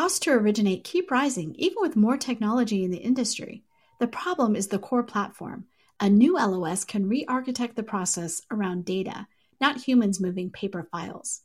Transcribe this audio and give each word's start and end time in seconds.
Costs 0.00 0.20
to 0.20 0.30
originate 0.30 0.82
keep 0.82 1.10
rising 1.10 1.54
even 1.58 1.76
with 1.78 1.94
more 1.94 2.16
technology 2.16 2.84
in 2.84 2.90
the 2.90 2.96
industry. 2.96 3.64
The 3.98 4.06
problem 4.06 4.56
is 4.56 4.68
the 4.68 4.78
core 4.78 5.02
platform. 5.02 5.66
A 6.00 6.08
new 6.08 6.36
LOS 6.38 6.84
can 6.84 7.06
re 7.06 7.26
architect 7.28 7.76
the 7.76 7.82
process 7.82 8.40
around 8.50 8.86
data, 8.86 9.26
not 9.60 9.82
humans 9.82 10.18
moving 10.18 10.48
paper 10.48 10.88
files. 10.90 11.42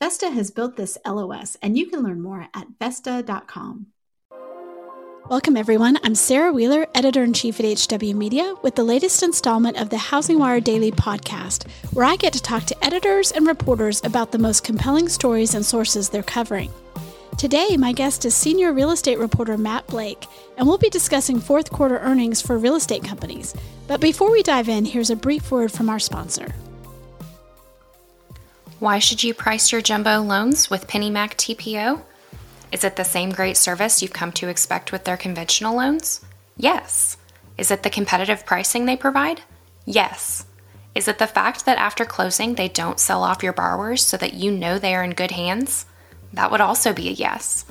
Vesta 0.00 0.30
has 0.30 0.52
built 0.52 0.76
this 0.76 0.96
LOS, 1.04 1.56
and 1.60 1.76
you 1.76 1.86
can 1.86 2.04
learn 2.04 2.22
more 2.22 2.46
at 2.54 2.68
Vesta.com. 2.78 3.88
Welcome, 5.28 5.56
everyone. 5.56 5.98
I'm 6.04 6.14
Sarah 6.14 6.52
Wheeler, 6.52 6.86
editor 6.94 7.24
in 7.24 7.32
chief 7.32 7.58
at 7.58 7.66
HW 7.66 8.14
Media, 8.14 8.54
with 8.62 8.76
the 8.76 8.84
latest 8.84 9.24
installment 9.24 9.76
of 9.76 9.90
the 9.90 9.98
Housing 9.98 10.38
Wire 10.38 10.60
Daily 10.60 10.92
podcast, 10.92 11.68
where 11.92 12.06
I 12.06 12.14
get 12.14 12.32
to 12.34 12.40
talk 12.40 12.62
to 12.66 12.84
editors 12.84 13.32
and 13.32 13.44
reporters 13.44 14.00
about 14.04 14.30
the 14.30 14.38
most 14.38 14.62
compelling 14.62 15.08
stories 15.08 15.56
and 15.56 15.66
sources 15.66 16.08
they're 16.08 16.22
covering. 16.22 16.72
Today, 17.38 17.76
my 17.76 17.92
guest 17.92 18.24
is 18.24 18.34
senior 18.34 18.72
real 18.72 18.90
estate 18.90 19.16
reporter 19.16 19.56
Matt 19.56 19.86
Blake, 19.86 20.26
and 20.56 20.66
we'll 20.66 20.76
be 20.76 20.90
discussing 20.90 21.38
fourth 21.38 21.70
quarter 21.70 22.00
earnings 22.00 22.42
for 22.42 22.58
real 22.58 22.74
estate 22.74 23.04
companies. 23.04 23.54
But 23.86 24.00
before 24.00 24.32
we 24.32 24.42
dive 24.42 24.68
in, 24.68 24.84
here's 24.84 25.10
a 25.10 25.14
brief 25.14 25.52
word 25.52 25.70
from 25.70 25.88
our 25.88 26.00
sponsor. 26.00 26.52
Why 28.80 28.98
should 28.98 29.22
you 29.22 29.34
price 29.34 29.70
your 29.70 29.80
jumbo 29.80 30.20
loans 30.20 30.68
with 30.68 30.88
PennyMac 30.88 31.36
TPO? 31.36 32.02
Is 32.72 32.82
it 32.82 32.96
the 32.96 33.04
same 33.04 33.30
great 33.30 33.56
service 33.56 34.02
you've 34.02 34.12
come 34.12 34.32
to 34.32 34.48
expect 34.48 34.90
with 34.90 35.04
their 35.04 35.16
conventional 35.16 35.76
loans? 35.76 36.20
Yes. 36.56 37.18
Is 37.56 37.70
it 37.70 37.84
the 37.84 37.88
competitive 37.90 38.46
pricing 38.46 38.86
they 38.86 38.96
provide? 38.96 39.42
Yes. 39.84 40.44
Is 40.92 41.06
it 41.06 41.18
the 41.18 41.28
fact 41.28 41.66
that 41.66 41.78
after 41.78 42.04
closing 42.04 42.56
they 42.56 42.68
don't 42.68 42.98
sell 42.98 43.22
off 43.22 43.44
your 43.44 43.52
borrowers 43.52 44.04
so 44.04 44.16
that 44.16 44.34
you 44.34 44.50
know 44.50 44.80
they 44.80 44.92
are 44.96 45.04
in 45.04 45.12
good 45.12 45.30
hands? 45.30 45.86
That 46.32 46.50
would 46.50 46.60
also 46.60 46.92
be 46.92 47.08
a 47.08 47.12
yes. 47.12 47.64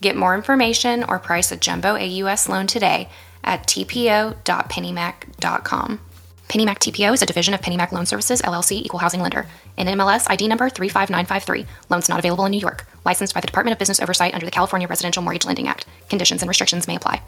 Get 0.00 0.16
more 0.16 0.34
information 0.34 1.04
or 1.04 1.18
price 1.18 1.52
a 1.52 1.56
jumbo 1.56 1.96
AUS 1.96 2.48
loan 2.48 2.66
today 2.66 3.08
at 3.44 3.66
tpo.pennymac.com. 3.66 6.00
PennyMac 6.48 6.78
TPO 6.80 7.12
is 7.14 7.22
a 7.22 7.26
division 7.26 7.54
of 7.54 7.62
PennyMac 7.62 7.92
Loan 7.92 8.04
Services, 8.04 8.42
LLC, 8.42 8.82
Equal 8.82 9.00
Housing 9.00 9.22
Lender. 9.22 9.46
NMLS 9.78 10.26
ID 10.28 10.48
number 10.48 10.68
35953. 10.68 11.64
Loans 11.88 12.10
not 12.10 12.18
available 12.18 12.44
in 12.44 12.50
New 12.50 12.60
York. 12.60 12.86
Licensed 13.06 13.32
by 13.32 13.40
the 13.40 13.46
Department 13.46 13.72
of 13.72 13.78
Business 13.78 14.00
Oversight 14.00 14.34
under 14.34 14.44
the 14.44 14.52
California 14.52 14.86
Residential 14.86 15.22
Mortgage 15.22 15.46
Lending 15.46 15.66
Act. 15.66 15.86
Conditions 16.10 16.42
and 16.42 16.48
restrictions 16.48 16.86
may 16.86 16.96
apply. 16.96 17.22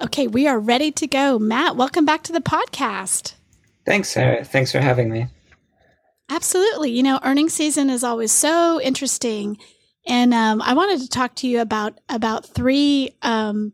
Okay, 0.00 0.28
we 0.28 0.46
are 0.46 0.60
ready 0.60 0.92
to 0.92 1.08
go. 1.08 1.40
Matt, 1.40 1.74
welcome 1.74 2.04
back 2.04 2.22
to 2.24 2.32
the 2.32 2.40
podcast. 2.40 3.34
Thanks, 3.84 4.08
Sarah. 4.10 4.44
Thanks 4.44 4.70
for 4.70 4.78
having 4.78 5.10
me. 5.10 5.26
Absolutely. 6.28 6.92
You 6.92 7.02
know, 7.02 7.18
earnings 7.24 7.52
season 7.52 7.90
is 7.90 8.04
always 8.04 8.30
so 8.30 8.80
interesting, 8.80 9.58
and 10.06 10.32
um, 10.32 10.62
I 10.62 10.74
wanted 10.74 11.00
to 11.00 11.08
talk 11.08 11.34
to 11.36 11.48
you 11.48 11.60
about 11.60 11.98
about 12.08 12.46
three 12.46 13.10
um, 13.22 13.72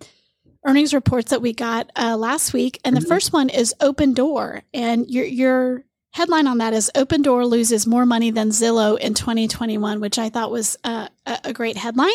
earnings 0.64 0.94
reports 0.94 1.28
that 1.28 1.42
we 1.42 1.52
got 1.52 1.90
uh, 1.94 2.16
last 2.16 2.54
week. 2.54 2.80
And 2.84 2.96
the 2.96 3.00
mm-hmm. 3.00 3.08
first 3.08 3.34
one 3.34 3.50
is 3.50 3.74
Opendoor, 3.80 4.62
and 4.72 5.10
your 5.10 5.26
your 5.26 5.84
headline 6.12 6.46
on 6.46 6.56
that 6.58 6.72
is 6.72 6.90
Opendoor 6.94 7.46
loses 7.46 7.86
more 7.86 8.06
money 8.06 8.30
than 8.30 8.48
Zillow 8.48 8.98
in 8.98 9.12
2021, 9.12 10.00
which 10.00 10.18
I 10.18 10.30
thought 10.30 10.50
was 10.50 10.78
uh, 10.84 11.08
a 11.26 11.52
great 11.52 11.76
headline 11.76 12.08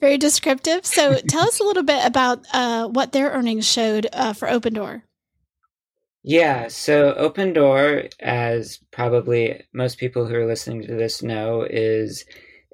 very 0.00 0.18
descriptive. 0.18 0.84
So 0.84 1.16
tell 1.28 1.46
us 1.48 1.60
a 1.60 1.64
little 1.64 1.82
bit 1.82 2.04
about 2.04 2.44
uh, 2.52 2.88
what 2.88 3.12
their 3.12 3.30
earnings 3.30 3.66
showed 3.66 4.06
uh, 4.12 4.32
for 4.32 4.48
Opendoor. 4.48 5.02
Yeah, 6.28 6.66
so 6.68 7.14
Opendoor, 7.14 8.12
as 8.18 8.78
probably 8.90 9.62
most 9.72 9.98
people 9.98 10.26
who 10.26 10.34
are 10.34 10.46
listening 10.46 10.82
to 10.82 10.94
this 10.96 11.22
know, 11.22 11.62
is 11.62 12.24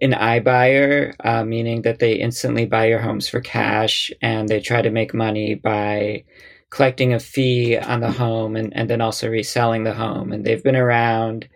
an 0.00 0.12
iBuyer, 0.12 1.14
uh, 1.22 1.44
meaning 1.44 1.82
that 1.82 1.98
they 1.98 2.14
instantly 2.14 2.64
buy 2.64 2.86
your 2.86 2.98
homes 2.98 3.28
for 3.28 3.40
cash 3.40 4.10
and 4.22 4.48
they 4.48 4.60
try 4.60 4.80
to 4.80 4.90
make 4.90 5.12
money 5.12 5.54
by 5.54 6.24
collecting 6.70 7.12
a 7.12 7.20
fee 7.20 7.76
on 7.76 8.00
the 8.00 8.10
home 8.10 8.56
and, 8.56 8.74
and 8.74 8.88
then 8.88 9.02
also 9.02 9.28
reselling 9.28 9.84
the 9.84 9.92
home. 9.92 10.32
And 10.32 10.46
they've 10.46 10.64
been 10.64 10.74
around 10.74 11.46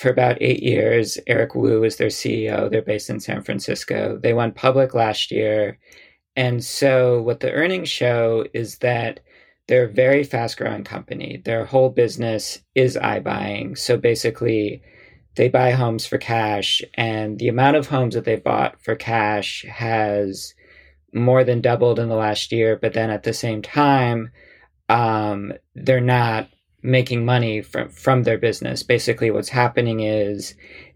for 0.00 0.08
about 0.08 0.38
eight 0.40 0.62
years. 0.62 1.18
Eric 1.26 1.54
Wu 1.54 1.84
is 1.84 1.96
their 1.96 2.08
CEO. 2.08 2.70
They're 2.70 2.82
based 2.82 3.10
in 3.10 3.20
San 3.20 3.42
Francisco. 3.42 4.18
They 4.22 4.32
went 4.32 4.54
public 4.54 4.94
last 4.94 5.30
year. 5.30 5.78
And 6.36 6.64
so, 6.64 7.20
what 7.20 7.40
the 7.40 7.52
earnings 7.52 7.88
show 7.88 8.46
is 8.54 8.78
that 8.78 9.20
they're 9.68 9.84
a 9.84 9.92
very 9.92 10.24
fast 10.24 10.56
growing 10.56 10.84
company. 10.84 11.42
Their 11.44 11.64
whole 11.66 11.90
business 11.90 12.60
is 12.74 12.96
iBuying. 12.96 13.76
So, 13.76 13.98
basically, 13.98 14.82
they 15.36 15.48
buy 15.48 15.72
homes 15.72 16.06
for 16.06 16.18
cash, 16.18 16.82
and 16.94 17.38
the 17.38 17.48
amount 17.48 17.76
of 17.76 17.88
homes 17.88 18.14
that 18.14 18.24
they 18.24 18.36
bought 18.36 18.82
for 18.82 18.94
cash 18.94 19.64
has 19.68 20.54
more 21.12 21.44
than 21.44 21.60
doubled 21.60 21.98
in 21.98 22.08
the 22.08 22.16
last 22.16 22.52
year. 22.52 22.78
But 22.80 22.94
then 22.94 23.10
at 23.10 23.24
the 23.24 23.32
same 23.32 23.60
time, 23.62 24.30
um, 24.88 25.52
they're 25.74 26.00
not 26.00 26.48
making 26.82 27.24
money 27.24 27.62
from 27.62 27.90
from 27.90 28.22
their 28.22 28.38
business. 28.38 28.82
Basically, 28.82 29.30
what's 29.30 29.48
happening 29.48 30.00
is 30.00 30.54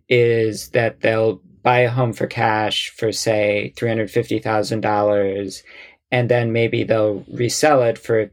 is 0.09 0.71
that 0.71 1.01
they'll 1.01 1.41
buy 1.63 1.81
a 1.81 1.91
home 1.91 2.13
for 2.13 2.27
cash 2.27 2.91
for 2.91 3.13
say 3.13 3.73
three 3.77 3.89
hundred 3.89 4.11
fifty 4.11 4.39
thousand 4.39 4.81
dollars, 4.81 5.63
and 6.11 6.31
then 6.31 6.53
maybe 6.53 6.85
they'll 6.85 7.25
resell 7.33 7.83
it 7.83 7.99
for 7.99 8.31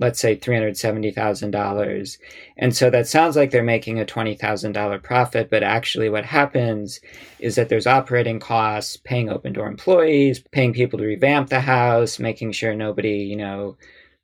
let's 0.00 0.20
say 0.20 0.36
three 0.36 0.54
hundred 0.54 0.76
seventy 0.76 1.10
thousand 1.10 1.50
dollars. 1.50 2.18
And 2.56 2.74
so 2.74 2.90
that 2.90 3.08
sounds 3.08 3.36
like 3.36 3.50
they're 3.50 3.62
making 3.62 3.98
a 3.98 4.04
twenty 4.04 4.34
thousand 4.34 4.72
dollar 4.72 4.98
profit, 4.98 5.50
but 5.50 5.62
actually, 5.62 6.08
what 6.08 6.24
happens 6.24 7.00
is 7.40 7.56
that 7.56 7.68
there's 7.68 7.86
operating 7.86 8.40
costs, 8.40 8.96
paying 8.96 9.28
Opendoor 9.28 9.68
employees, 9.68 10.42
paying 10.52 10.72
people 10.72 10.98
to 10.98 11.04
revamp 11.04 11.48
the 11.48 11.60
house, 11.60 12.18
making 12.18 12.52
sure 12.52 12.74
nobody 12.74 13.18
you 13.18 13.36
know 13.36 13.76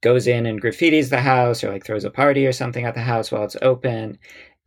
goes 0.04 0.26
in 0.26 0.44
and 0.44 0.60
graffitis 0.60 1.08
the 1.08 1.20
house 1.20 1.64
or 1.64 1.72
like 1.72 1.84
throws 1.84 2.04
a 2.04 2.10
party 2.10 2.46
or 2.46 2.52
something 2.52 2.84
at 2.84 2.94
the 2.94 3.00
house 3.00 3.32
while 3.32 3.42
it's 3.42 3.56
open. 3.62 4.18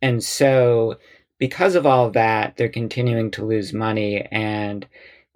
And 0.02 0.22
so, 0.22 0.98
because 1.38 1.76
of 1.76 1.86
all 1.86 2.06
of 2.06 2.14
that, 2.14 2.56
they're 2.56 2.68
continuing 2.68 3.30
to 3.30 3.46
lose 3.46 3.72
money. 3.72 4.26
And 4.32 4.86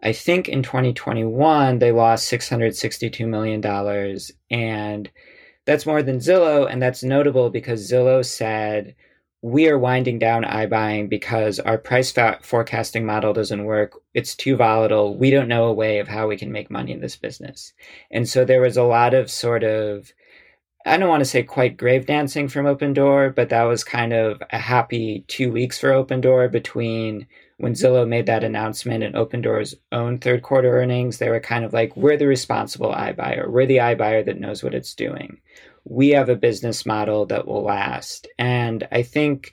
I 0.03 0.13
think 0.13 0.49
in 0.49 0.65
2021, 0.65 1.79
they 1.79 1.93
lost 1.93 2.31
$662 2.31 3.29
million. 3.29 3.65
And 4.51 5.11
that's 5.65 5.87
more 5.87 6.03
than 6.03 6.19
Zillow. 6.19 6.69
And 6.69 6.83
that's 6.83 7.05
notable 7.05 7.49
because 7.51 7.89
Zillow 7.89 8.25
said, 8.25 8.97
we 9.43 9.69
are 9.69 9.79
winding 9.79 10.21
down 10.21 10.45
iBuying 10.45 11.09
because 11.09 11.59
our 11.59 11.77
price 11.77 12.13
fa- 12.13 12.39
forecasting 12.43 13.05
model 13.05 13.33
doesn't 13.33 13.65
work. 13.65 14.01
It's 14.15 14.37
too 14.37 14.55
volatile. 14.57 15.17
We 15.17 15.31
don't 15.31 15.49
know 15.49 15.65
a 15.65 15.73
way 15.73 15.99
of 15.99 16.07
how 16.07 16.29
we 16.29 16.37
can 16.37 16.53
make 16.53 16.71
money 16.71 16.93
in 16.93 17.01
this 17.01 17.17
business. 17.17 17.73
And 18.13 18.29
so 18.29 18.45
there 18.45 18.61
was 18.61 18.77
a 18.77 18.85
lot 18.85 19.15
of 19.15 19.29
sort 19.29 19.65
of, 19.65 20.13
I 20.87 20.97
don't 20.97 21.09
want 21.09 21.23
to 21.23 21.29
say 21.29 21.43
quite 21.43 21.77
grave 21.77 22.07
dancing 22.07 22.47
from 22.47 22.67
Opendoor, 22.67 23.35
but 23.35 23.49
that 23.49 23.65
was 23.65 23.83
kind 23.83 24.13
of 24.13 24.41
a 24.51 24.59
happy 24.59 25.25
two 25.27 25.51
weeks 25.51 25.77
for 25.77 25.91
Opendoor 25.91 26.51
between 26.51 27.27
when 27.59 27.75
Zillow 27.75 28.07
made 28.07 28.27
that 28.27 28.45
announcement 28.45 29.03
and 29.03 29.17
Opendoor's 29.17 29.75
own 29.91 30.19
third 30.19 30.43
quarter 30.43 30.79
earnings. 30.81 31.19
They 31.19 31.31
were 31.31 31.41
kind 31.41 31.65
of 31.65 31.73
like, 31.73 31.97
we're 31.97 32.17
the 32.17 32.29
responsible 32.29 32.93
iBuyer. 32.93 33.49
We're 33.49 33.67
the 33.67 33.79
iBuyer 33.79 34.25
that 34.25 34.41
knows 34.41 34.63
what 34.63 34.75
it's 34.75 34.95
doing 34.95 35.41
we 35.85 36.11
have 36.11 36.29
a 36.29 36.37
business 36.37 36.87
model 36.87 37.27
that 37.27 37.47
will 37.47 37.65
last. 37.65 38.29
And 38.39 38.87
I 38.93 39.03
think 39.03 39.53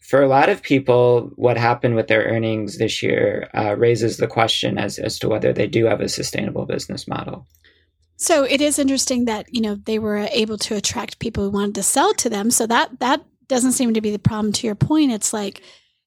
for 0.00 0.22
a 0.22 0.28
lot 0.28 0.50
of 0.50 0.62
people, 0.62 1.32
what 1.36 1.56
happened 1.56 1.94
with 1.94 2.08
their 2.08 2.24
earnings 2.24 2.76
this 2.76 3.02
year 3.02 3.48
uh, 3.54 3.74
raises 3.76 4.18
the 4.18 4.26
question 4.26 4.76
as, 4.76 4.98
as 4.98 5.18
to 5.20 5.28
whether 5.28 5.52
they 5.52 5.66
do 5.66 5.86
have 5.86 6.00
a 6.00 6.08
sustainable 6.08 6.66
business 6.66 7.08
model. 7.08 7.46
So 8.16 8.44
it 8.44 8.60
is 8.60 8.78
interesting 8.78 9.24
that 9.24 9.52
you 9.52 9.60
know 9.60 9.74
they 9.74 9.98
were 9.98 10.28
able 10.30 10.58
to 10.58 10.76
attract 10.76 11.18
people 11.18 11.44
who 11.44 11.50
wanted 11.50 11.74
to 11.76 11.82
sell 11.82 12.14
to 12.14 12.30
them. 12.30 12.50
So 12.50 12.66
that 12.66 13.00
that 13.00 13.24
doesn't 13.48 13.72
seem 13.72 13.94
to 13.94 14.00
be 14.00 14.10
the 14.10 14.18
problem. 14.18 14.52
To 14.52 14.66
your 14.66 14.76
point, 14.76 15.12
it's 15.12 15.32
like 15.32 15.62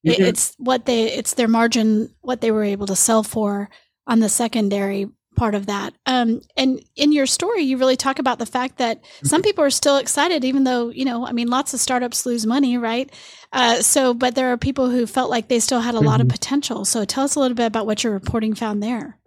mm-hmm. 0.06 0.22
it's 0.22 0.54
what 0.58 0.86
they 0.86 1.12
it's 1.12 1.34
their 1.34 1.48
margin 1.48 2.14
what 2.20 2.40
they 2.40 2.50
were 2.50 2.64
able 2.64 2.86
to 2.86 2.96
sell 2.96 3.22
for 3.22 3.68
on 4.06 4.20
the 4.20 4.28
secondary 4.28 5.08
part 5.38 5.54
of 5.54 5.66
that. 5.66 5.94
Um, 6.04 6.42
and 6.56 6.84
in 6.96 7.12
your 7.12 7.26
story, 7.26 7.62
you 7.62 7.78
really 7.78 7.96
talk 7.96 8.18
about 8.18 8.38
the 8.38 8.46
fact 8.46 8.78
that 8.78 9.00
some 9.22 9.42
people 9.42 9.64
are 9.64 9.70
still 9.70 9.96
excited, 9.96 10.44
even 10.44 10.64
though, 10.64 10.90
you 10.90 11.04
know, 11.04 11.26
I 11.26 11.32
mean, 11.32 11.48
lots 11.48 11.72
of 11.72 11.80
startups 11.80 12.26
lose 12.26 12.46
money, 12.46 12.76
right? 12.76 13.10
Uh, 13.52 13.80
so, 13.80 14.12
but 14.12 14.34
there 14.34 14.52
are 14.52 14.58
people 14.58 14.90
who 14.90 15.06
felt 15.06 15.30
like 15.30 15.48
they 15.48 15.60
still 15.60 15.80
had 15.80 15.94
a 15.94 16.00
lot 16.00 16.20
of 16.20 16.26
mm-hmm. 16.26 16.34
potential. 16.34 16.84
So 16.84 17.04
tell 17.04 17.24
us 17.24 17.36
a 17.36 17.40
little 17.40 17.54
bit 17.54 17.66
about 17.66 17.86
what 17.86 18.04
your 18.04 18.12
reporting 18.12 18.54
found 18.54 18.82
there. 18.82 19.18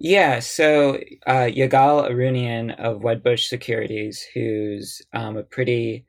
Yeah, 0.00 0.40
so 0.40 1.00
uh, 1.26 1.48
Ygal 1.48 2.10
Arounian 2.10 2.78
of 2.78 3.02
Wedbush 3.02 3.48
Securities, 3.48 4.24
who's 4.34 5.02
um, 5.12 5.36
a 5.36 5.42
pretty, 5.42 6.06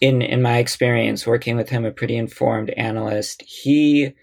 in 0.00 0.22
in 0.22 0.42
my 0.42 0.58
experience 0.58 1.26
working 1.26 1.56
with 1.56 1.68
him, 1.68 1.84
a 1.84 1.92
pretty 1.92 2.16
informed 2.16 2.70
analyst. 2.70 3.42
He 3.42 4.14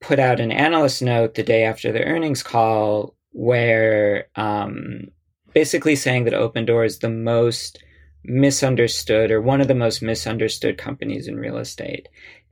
put 0.00 0.18
out 0.18 0.40
an 0.40 0.52
analyst 0.52 1.02
note 1.02 1.34
the 1.34 1.42
day 1.42 1.64
after 1.64 1.92
the 1.92 2.04
earnings 2.04 2.42
call 2.42 3.14
where 3.32 4.28
um, 4.36 5.08
basically 5.52 5.96
saying 5.96 6.24
that 6.24 6.34
Opendoor 6.34 6.84
is 6.84 6.98
the 6.98 7.10
most 7.10 7.82
misunderstood 8.24 9.30
or 9.30 9.40
one 9.40 9.60
of 9.60 9.68
the 9.68 9.74
most 9.74 10.02
misunderstood 10.02 10.76
companies 10.76 11.26
in 11.26 11.36
real 11.36 11.56
estate. 11.56 12.08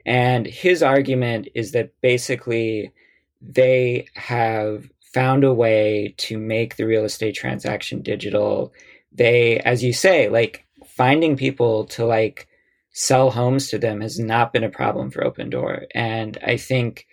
And 0.06 0.46
his 0.46 0.82
argument 0.82 1.48
is 1.54 1.72
that 1.72 1.92
basically 2.00 2.92
they 3.40 4.06
have 4.14 4.88
found 5.12 5.44
a 5.44 5.54
way 5.54 6.14
to 6.18 6.38
make 6.38 6.76
the 6.76 6.86
real 6.86 7.04
estate 7.04 7.34
transaction 7.34 8.02
digital. 8.02 8.72
They, 9.12 9.58
as 9.60 9.82
you 9.82 9.92
say, 9.92 10.28
like 10.28 10.64
finding 10.86 11.36
people 11.36 11.84
to 11.86 12.04
like 12.04 12.48
sell 12.92 13.30
homes 13.30 13.68
to 13.68 13.78
them 13.78 14.00
has 14.00 14.18
not 14.18 14.52
been 14.52 14.64
a 14.64 14.70
problem 14.70 15.10
for 15.10 15.22
Opendoor. 15.22 15.86
And 15.94 16.38
I 16.44 16.56
think 16.56 17.06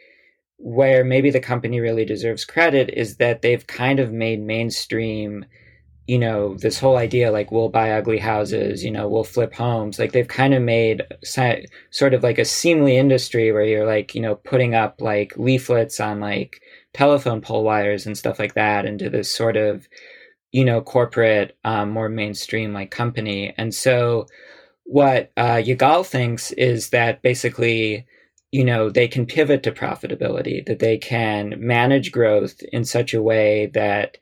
where 0.58 1.04
maybe 1.04 1.30
the 1.30 1.40
company 1.40 1.80
really 1.80 2.06
deserves 2.06 2.46
credit 2.46 2.90
is 2.90 3.18
that 3.18 3.42
they've 3.42 3.68
kind 3.68 4.00
of 4.00 4.12
made 4.12 4.42
mainstream 4.42 5.46
you 6.08 6.20
know 6.20 6.56
this 6.58 6.80
whole 6.80 6.98
idea 6.98 7.32
like 7.32 7.52
we'll 7.52 7.70
buy 7.70 7.92
ugly 7.92 8.20
houses 8.20 8.84
you 8.84 8.92
know 8.92 9.08
we'll 9.08 9.24
flip 9.24 9.54
homes. 9.54 9.98
Like 10.00 10.12
they've 10.12 10.28
kind 10.28 10.54
of 10.54 10.62
made 10.62 11.04
sort 11.24 12.14
of 12.14 12.24
like 12.24 12.38
a 12.38 12.46
seemly 12.46 12.98
industry 12.98 13.52
where 13.52 13.66
you're 13.66 13.88
like 13.88 14.14
you 14.14 14.22
know 14.22 14.36
putting 14.36 14.76
up 14.76 15.02
like 15.02 15.36
leaflets 15.38 16.00
on 16.00 16.20
like 16.20 16.62
telephone 16.94 17.42
pole 17.42 17.64
wires 17.64 18.06
and 18.06 18.18
stuff 18.18 18.40
like 18.40 18.54
that 18.54 18.86
into 18.86 19.10
this 19.10 19.30
sort 19.32 19.58
of 19.58 19.88
you 20.52 20.64
know 20.64 20.82
corporate 20.82 21.58
um, 21.64 21.90
more 21.92 22.10
mainstream 22.10 22.74
like 22.74 22.92
company. 22.92 23.54
And 23.58 23.74
so 23.74 24.28
what 24.84 25.32
uh, 25.36 25.56
Ygal 25.58 26.06
thinks 26.06 26.52
is 26.52 26.92
that 26.92 27.24
basically 27.24 28.06
you 28.52 28.64
know 28.64 28.90
they 28.90 29.08
can 29.08 29.26
pivot 29.26 29.64
to 29.64 29.72
profitability 29.72 30.66
that 30.66 30.80
they 30.80 30.98
can 30.98 31.56
manage 31.58 32.12
growth 32.12 32.62
in 32.72 32.86
such 32.86 33.14
a 33.14 33.22
way 33.22 33.68
that 33.68 34.18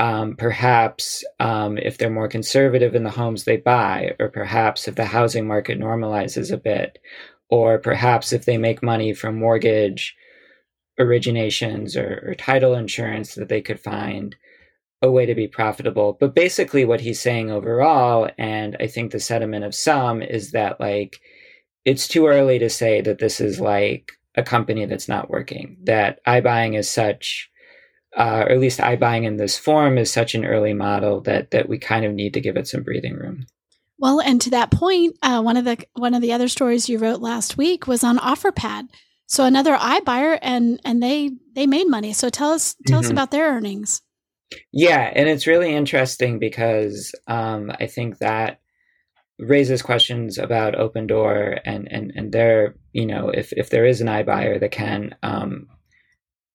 um, 0.00 0.34
perhaps 0.34 1.22
um, 1.40 1.76
if 1.76 1.98
they're 1.98 2.08
more 2.08 2.26
conservative 2.28 2.94
in 2.94 3.04
the 3.04 3.10
homes 3.10 3.44
they 3.44 3.58
buy, 3.58 4.16
or 4.18 4.30
perhaps 4.30 4.88
if 4.88 4.94
the 4.94 5.04
housing 5.04 5.46
market 5.46 5.78
normalizes 5.78 6.50
a 6.50 6.56
bit, 6.56 6.98
or 7.50 7.78
perhaps 7.78 8.32
if 8.32 8.46
they 8.46 8.56
make 8.56 8.82
money 8.82 9.12
from 9.12 9.38
mortgage 9.38 10.16
originations 10.98 11.96
or, 11.96 12.30
or 12.30 12.34
title 12.34 12.74
insurance, 12.74 13.34
that 13.34 13.50
they 13.50 13.60
could 13.60 13.78
find 13.78 14.36
a 15.02 15.10
way 15.10 15.26
to 15.26 15.34
be 15.34 15.46
profitable. 15.46 16.16
But 16.18 16.34
basically, 16.34 16.86
what 16.86 17.02
he's 17.02 17.20
saying 17.20 17.50
overall, 17.50 18.30
and 18.38 18.78
I 18.80 18.86
think 18.86 19.12
the 19.12 19.20
sentiment 19.20 19.66
of 19.66 19.74
some, 19.74 20.22
is 20.22 20.52
that 20.52 20.80
like 20.80 21.20
it's 21.84 22.08
too 22.08 22.26
early 22.26 22.58
to 22.58 22.70
say 22.70 23.00
that 23.00 23.18
this 23.18 23.40
is 23.40 23.60
like 23.60 24.12
a 24.34 24.42
company 24.42 24.86
that's 24.86 25.08
not 25.08 25.30
working, 25.30 25.78
that 25.84 26.24
iBuying 26.26 26.78
is 26.78 26.88
such 26.88 27.50
uh, 28.16 28.44
or 28.46 28.52
at 28.52 28.58
least 28.58 28.80
iBuying 28.80 29.24
in 29.24 29.36
this 29.36 29.56
form 29.56 29.96
is 29.96 30.12
such 30.12 30.34
an 30.34 30.44
early 30.44 30.74
model 30.74 31.20
that 31.22 31.52
that 31.52 31.68
we 31.68 31.78
kind 31.78 32.04
of 32.04 32.12
need 32.12 32.34
to 32.34 32.40
give 32.40 32.56
it 32.56 32.66
some 32.66 32.82
breathing 32.82 33.14
room. 33.14 33.46
Well, 33.98 34.20
and 34.20 34.40
to 34.40 34.50
that 34.50 34.70
point, 34.70 35.16
uh, 35.22 35.42
one 35.42 35.56
of 35.56 35.64
the 35.64 35.78
one 35.92 36.14
of 36.14 36.22
the 36.22 36.32
other 36.32 36.48
stories 36.48 36.88
you 36.88 36.98
wrote 36.98 37.20
last 37.20 37.56
week 37.56 37.86
was 37.86 38.02
on 38.02 38.18
OfferPad. 38.18 38.88
So 39.26 39.44
another 39.44 39.76
iBuyer, 39.76 40.38
and 40.42 40.80
and 40.84 41.02
they 41.02 41.30
they 41.54 41.66
made 41.66 41.88
money. 41.88 42.12
So 42.12 42.30
tell 42.30 42.50
us 42.50 42.74
tell 42.86 43.00
mm-hmm. 43.00 43.06
us 43.06 43.10
about 43.10 43.30
their 43.30 43.48
earnings. 43.48 44.02
Yeah, 44.72 45.12
and 45.14 45.28
it's 45.28 45.46
really 45.46 45.72
interesting 45.72 46.40
because 46.40 47.14
um, 47.28 47.70
I 47.78 47.86
think 47.86 48.18
that 48.18 48.60
raises 49.40 49.82
questions 49.82 50.38
about 50.38 50.74
Opendoor 50.74 51.60
and 51.64 51.90
and 51.90 52.12
and 52.14 52.32
their 52.32 52.74
you 52.92 53.06
know 53.06 53.30
if 53.30 53.52
if 53.54 53.70
there 53.70 53.84
is 53.84 54.00
an 54.00 54.06
iBuyer 54.06 54.60
that 54.60 54.72
can 54.72 55.14
um, 55.22 55.66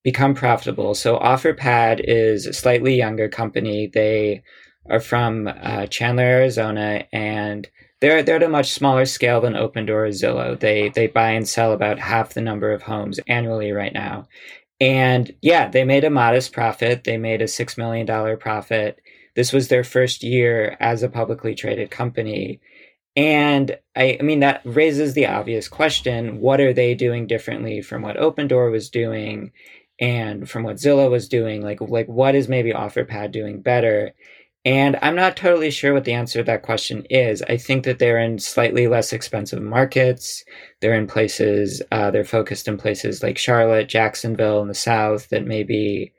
become 0.04 0.36
profitable. 0.36 0.94
So 0.94 1.18
OfferPad 1.18 2.00
is 2.04 2.46
a 2.46 2.54
slightly 2.54 2.96
younger 2.96 3.28
company. 3.28 3.88
They 3.88 4.44
are 4.90 5.00
from 5.00 5.48
uh, 5.48 5.88
Chandler, 5.88 6.24
Arizona, 6.24 7.06
and 7.12 7.68
they're 8.02 8.22
they're 8.22 8.36
at 8.36 8.44
a 8.44 8.50
much 8.50 8.72
smaller 8.72 9.06
scale 9.06 9.42
than 9.42 9.54
Opendoor 9.54 9.90
or 9.90 10.10
Zillow. 10.10 10.60
They 10.60 10.90
they 10.90 11.08
buy 11.08 11.32
and 11.32 11.48
sell 11.48 11.74
about 11.74 12.00
half 12.00 12.34
the 12.34 12.42
number 12.42 12.72
of 12.72 12.84
homes 12.84 13.20
annually 13.28 13.72
right 13.72 13.94
now. 13.94 14.28
And 14.80 15.34
yeah, 15.42 15.70
they 15.70 15.84
made 15.84 16.04
a 16.04 16.10
modest 16.10 16.52
profit. 16.52 17.04
They 17.04 17.18
made 17.18 17.42
a 17.42 17.48
six 17.48 17.78
million 17.78 18.06
dollar 18.06 18.38
profit. 18.38 19.00
This 19.36 19.52
was 19.52 19.68
their 19.68 19.84
first 19.84 20.24
year 20.24 20.78
as 20.80 21.02
a 21.02 21.10
publicly 21.10 21.56
traded 21.56 21.92
company. 21.92 22.62
And 23.16 23.78
I, 23.96 24.18
I 24.20 24.24
mean, 24.24 24.42
that 24.42 24.62
raises 24.66 25.14
the 25.14 25.28
obvious 25.28 25.68
question 25.68 26.40
what 26.42 26.60
are 26.60 26.74
they 26.74 26.96
doing 26.96 27.28
differently 27.28 27.82
from 27.82 28.02
what 28.02 28.18
Opendoor 28.18 28.72
was 28.72 28.90
doing? 28.90 29.52
and 30.00 30.50
from 30.50 30.64
what 30.64 30.78
Zillow 30.78 31.10
was 31.10 31.30
doing, 31.30 31.62
like 31.62 31.80
like 31.82 32.08
what 32.08 32.36
is 32.36 32.50
maybe 32.50 32.74
OfferPad 32.74 33.32
doing 33.32 33.62
better? 33.62 34.14
And 34.66 34.98
I'm 35.02 35.16
not 35.16 35.38
totally 35.38 35.70
sure 35.70 35.94
what 35.94 36.06
the 36.06 36.14
answer 36.14 36.40
to 36.40 36.44
that 36.46 36.64
question 36.64 37.06
is. 37.10 37.44
I 37.44 37.58
think 37.58 37.86
that 37.86 38.00
they're 38.00 38.20
in 38.20 38.40
slightly 38.40 38.88
less 38.88 39.14
expensive 39.14 39.62
markets. 39.62 40.44
They're 40.82 40.96
in 40.96 41.06
places, 41.06 41.84
uh, 41.92 42.10
they're 42.10 42.26
focused 42.26 42.68
in 42.68 42.78
places 42.78 43.22
like 43.22 43.38
Charlotte, 43.38 43.88
Jacksonville 43.88 44.62
in 44.64 44.68
the 44.68 44.74
South 44.74 45.30
that 45.30 45.46
may 45.46 45.62
be 45.62 46.14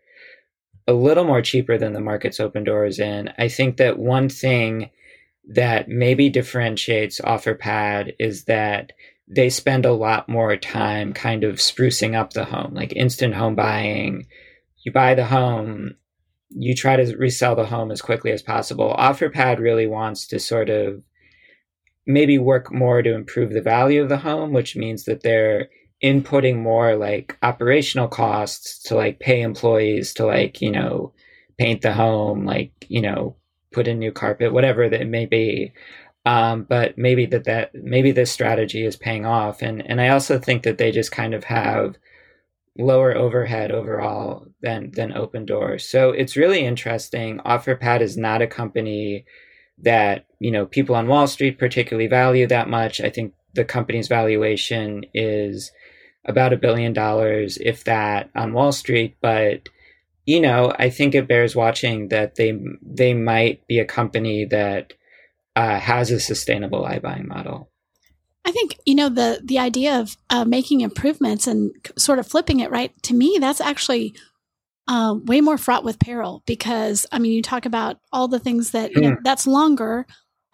a 0.87 0.93
little 0.93 1.25
more 1.25 1.43
cheaper 1.43 1.77
than 1.77 1.93
the 1.93 2.01
markets 2.01 2.39
Opendoors 2.39 3.01
in. 3.01 3.33
I 3.37 3.49
think 3.49 3.79
that 3.79 3.99
one 3.99 4.29
thing 4.29 4.91
that 5.47 5.89
maybe 5.89 6.29
differentiates 6.29 7.21
OfferPad 7.21 8.15
is 8.19 8.45
that 8.45 8.93
they 9.29 9.51
spend 9.51 9.85
a 9.85 9.93
lot 9.93 10.29
more 10.29 10.57
time 10.57 11.13
kind 11.13 11.45
of 11.45 11.57
sprucing 11.57 12.15
up 12.15 12.33
the 12.33 12.45
home, 12.45 12.75
like 12.75 12.93
instant 12.95 13.35
home 13.35 13.55
buying. 13.55 14.27
You 14.85 14.93
buy 14.93 15.15
the 15.15 15.27
home, 15.27 15.97
you 16.51 16.75
try 16.75 16.97
to 16.97 17.17
resell 17.17 17.57
the 17.57 17.67
home 17.67 17.91
as 17.91 18.03
quickly 18.03 18.33
as 18.33 18.43
possible. 18.43 18.95
OfferPad 18.99 19.59
really 19.59 19.87
wants 19.87 20.27
to 20.29 20.39
sort 20.39 20.71
of 20.71 21.03
maybe 22.07 22.39
work 22.39 22.73
more 22.73 23.03
to 23.03 23.15
improve 23.15 23.53
the 23.53 23.63
value 23.63 24.03
of 24.03 24.09
the 24.09 24.19
home, 24.19 24.53
which 24.53 24.77
means 24.77 25.05
that 25.05 25.23
they're 25.23 25.69
inputting 26.05 26.57
more 26.57 26.95
like 26.95 27.37
operational 27.43 28.07
costs 28.07 28.81
to 28.85 28.95
like 28.95 29.19
pay 29.19 29.41
employees 29.41 30.13
to 30.15 30.27
like, 30.27 30.61
you 30.61 30.71
know, 30.71 31.13
paint 31.59 31.83
the 31.83 31.93
home, 31.93 32.45
like, 32.45 32.73
you 32.89 33.01
know, 33.01 33.35
put 33.77 33.87
in 33.87 33.99
new 33.99 34.11
carpet, 34.11 34.55
whatever 34.55 34.89
that 34.89 35.07
may 35.07 35.27
be. 35.27 35.75
Um, 36.25 36.65
but 36.65 36.97
maybe 36.97 37.27
that 37.27 37.45
that 37.45 37.75
maybe 37.75 38.11
this 38.11 38.33
strategy 38.33 38.85
is 38.85 38.97
paying 38.97 39.27
off, 39.27 39.63
and 39.63 39.89
and 39.89 40.01
I 40.01 40.09
also 40.09 40.39
think 40.41 40.63
that 40.65 40.79
they 40.79 40.91
just 40.91 41.13
kind 41.13 41.35
of 41.35 41.45
have 41.45 41.99
lower 42.79 43.15
overhead 43.15 43.71
overall 43.71 44.47
than 44.63 44.91
than 44.93 45.13
Opendoor. 45.13 45.81
So 45.81 46.11
it's 46.11 46.37
really 46.37 46.65
interesting. 46.65 47.39
OfferPad 47.47 48.01
is 48.01 48.17
not 48.17 48.43
a 48.43 48.47
company 48.47 49.25
that 49.79 50.25
you 50.41 50.51
know 50.51 50.67
people 50.67 50.97
on 50.97 51.07
Wall 51.07 51.27
Street 51.29 51.59
particularly 51.59 52.09
value 52.09 52.47
that 52.49 52.69
much. 52.69 53.01
I 53.01 53.11
think 53.11 53.35
the 53.55 53.65
company's 53.65 54.09
valuation 54.09 55.05
is 55.15 55.71
about 56.25 56.53
a 56.53 56.63
billion 56.67 56.93
dollars, 56.93 57.57
if 57.59 57.85
that, 57.85 58.31
on 58.35 58.55
Wall 58.55 58.73
Street. 58.73 59.17
But 59.21 59.69
you 60.27 60.41
know, 60.41 60.75
I 60.77 60.91
think 60.91 61.15
it 61.15 61.29
bears 61.29 61.55
watching 61.57 62.09
that 62.09 62.35
they 62.35 62.59
they 62.83 63.15
might 63.15 63.67
be 63.69 63.79
a 63.79 63.85
company 63.85 64.45
that 64.47 64.93
uh, 65.55 65.79
has 65.79 66.11
a 66.11 66.21
sustainable 66.21 66.83
iBuying 66.83 67.27
model. 67.27 67.71
I 68.45 68.51
think 68.51 68.77
you 68.85 68.95
know 68.95 69.09
the 69.09 69.41
the 69.43 69.59
idea 69.59 69.99
of 69.99 70.17
uh, 70.29 70.45
making 70.45 70.81
improvements 70.81 71.47
and 71.47 71.73
sort 71.97 72.19
of 72.19 72.27
flipping 72.27 72.61
it 72.61 72.71
right 72.71 72.93
to 73.05 73.15
me 73.15 73.39
that's 73.41 73.61
actually 73.61 74.15
uh, 74.89 75.17
way 75.25 75.41
more 75.41 75.59
fraught 75.59 75.85
with 75.85 75.99
peril 75.99 76.43
because 76.47 77.07
I 77.11 77.19
mean 77.19 77.33
you 77.33 77.43
talk 77.43 77.65
about 77.65 77.99
all 78.13 78.29
the 78.29 78.39
things 78.39 78.71
that 78.73 78.93
you 78.93 79.01
know, 79.01 79.11
hmm. 79.11 79.23
that's 79.23 79.47
longer, 79.47 80.07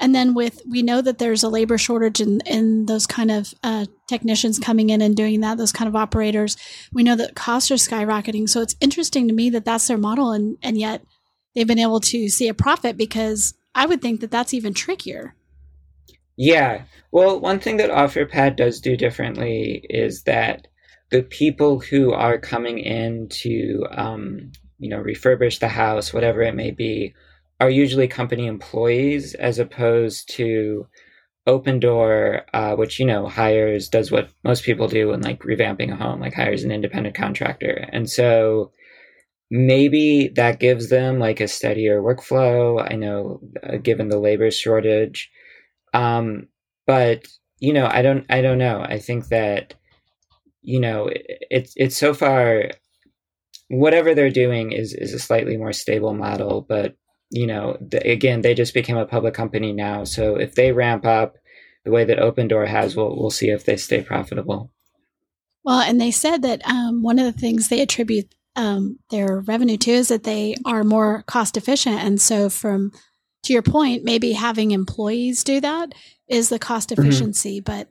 and 0.03 0.15
then 0.15 0.35
with 0.35 0.61
we 0.69 0.83
know 0.83 1.01
that 1.01 1.19
there's 1.19 1.45
a 1.45 1.49
labor 1.49 1.79
shortage 1.79 2.21
in 2.21 2.41
in 2.45 2.87
those 2.87 3.07
kind 3.07 3.31
of 3.31 3.55
uh, 3.63 3.87
technicians 4.09 4.59
coming 4.59 4.91
in 4.91 5.01
and 5.01 5.17
doing 5.17 5.41
that 5.41 5.57
those 5.57 5.73
kind 5.73 5.89
of 5.89 5.97
operators. 5.97 6.57
We 6.93 7.05
know 7.05 7.17
that 7.17 7.37
costs 7.37 7.71
are 7.71 7.77
skyrocketing, 7.77 8.49
so 8.49 8.61
it's 8.61 8.75
interesting 8.81 9.29
to 9.29 9.35
me 9.35 9.49
that 9.51 9.65
that's 9.65 9.87
their 9.87 9.97
model, 9.97 10.33
and 10.33 10.59
and 10.63 10.77
yet 10.77 11.03
they've 11.55 11.67
been 11.67 11.79
able 11.79 12.01
to 12.01 12.29
see 12.29 12.49
a 12.49 12.55
profit 12.55 12.97
because 12.97 13.55
I 13.75 13.87
would 13.87 14.03
think 14.03 14.21
that 14.21 14.33
that's 14.33 14.53
even 14.53 14.75
trickier. 14.75 15.35
Yeah. 16.37 16.85
Well, 17.13 17.41
one 17.41 17.61
thing 17.61 17.77
that 17.77 17.91
OfferPad 17.91 18.57
does 18.57 18.81
do 18.81 18.97
differently 18.97 19.87
is 19.89 20.25
that 20.25 20.67
the 21.11 21.23
people 21.23 21.79
who 21.79 22.13
are 22.13 22.39
coming 22.39 22.79
in 22.79 23.29
to, 23.29 23.87
um, 23.91 24.51
you 24.79 24.89
know, 24.89 25.03
refurbish 25.03 25.61
the 25.61 25.69
house, 25.69 26.13
whatever 26.13 26.41
it 26.41 26.55
may 26.55 26.71
be, 26.71 27.15
are 27.63 27.71
usually 27.71 28.09
company 28.09 28.49
employees 28.49 29.35
as 29.35 29.61
opposed 29.61 30.29
to 30.35 30.89
Opendoor, 31.49 32.43
uh, 32.53 32.75
which 32.75 32.99
you 32.99 33.07
know 33.07 33.29
hires 33.29 33.89
does 33.89 34.11
what 34.11 34.31
most 34.43 34.65
people 34.65 34.89
do 34.89 35.09
when 35.09 35.21
like 35.23 35.41
revamping 35.43 35.93
a 35.93 35.97
home, 35.97 36.21
like 36.21 36.35
hires 36.35 36.65
an 36.65 36.73
independent 36.73 37.15
contractor, 37.15 37.89
and 37.93 38.11
so 38.11 38.73
maybe 39.51 40.29
that 40.35 40.59
gives 40.59 40.89
them 40.89 41.21
like 41.21 41.41
a 41.41 41.47
steadier 41.47 42.03
workflow. 42.03 42.85
I 42.91 42.97
know, 42.97 43.41
uh, 43.63 43.77
given 43.77 44.09
the 44.09 44.19
labor 44.19 44.51
shortage, 44.51 45.31
um, 45.95 46.49
but 46.87 47.27
you 47.61 47.73
know, 47.73 47.87
I 47.89 48.03
don't, 48.03 48.27
I 48.29 48.43
don't 48.43 48.59
know. 48.59 48.83
I 48.83 48.99
think 48.99 49.29
that 49.29 49.75
you 50.63 50.81
know, 50.81 51.09
it, 51.09 51.27
it's 51.51 51.75
it's 51.77 51.97
so 51.97 52.13
far 52.13 52.71
whatever 53.69 54.15
they're 54.15 54.31
doing 54.31 54.73
is 54.73 54.95
is 54.95 55.15
a 55.15 55.19
slightly 55.21 55.57
more 55.57 55.73
stable 55.73 56.15
model, 56.15 56.67
but 56.69 56.97
you 57.33 57.47
know, 57.47 57.79
the, 57.81 57.99
again, 58.09 58.43
they 58.43 58.55
just 58.55 58.75
became 58.75 58.99
a 58.99 59.07
public 59.07 59.35
company 59.35 59.73
now. 59.73 60.05
So 60.05 60.37
if 60.37 60.55
they 60.55 60.71
ramp 60.71 61.07
up 61.07 61.37
the 61.85 61.91
way 61.91 62.05
that 62.05 62.19
Opendoor 62.19 62.69
has, 62.69 62.95
we'll 62.95 63.17
we'll 63.17 63.31
see 63.31 63.49
if 63.49 63.65
they 63.65 63.77
stay 63.77 64.03
profitable. 64.03 64.71
Well, 65.65 65.81
and 65.81 66.01
they 66.01 66.11
said 66.11 66.43
that 66.43 66.61
um, 66.67 67.03
one 67.03 67.19
of 67.19 67.25
the 67.25 67.39
things 67.39 67.69
they 67.69 67.81
attribute 67.81 68.35
um, 68.55 68.99
their 69.11 69.41
revenue 69.41 69.79
to 69.79 69.91
is 69.91 70.09
that 70.09 70.25
they 70.25 70.57
are 70.67 70.85
more 70.85 71.25
cost 71.27 71.57
efficient, 71.57 71.97
and 71.97 72.21
so 72.21 72.51
from 72.51 72.93
to 73.45 73.53
your 73.53 73.63
point, 73.63 74.05
maybe 74.05 74.33
having 74.33 74.71
employees 74.71 75.43
do 75.43 75.61
that 75.61 75.95
is 76.29 76.51
the 76.51 76.59
cost 76.59 76.91
mm-hmm. 76.91 77.03
efficiency, 77.03 77.61
mm-hmm. 77.61 77.73
but 77.73 77.89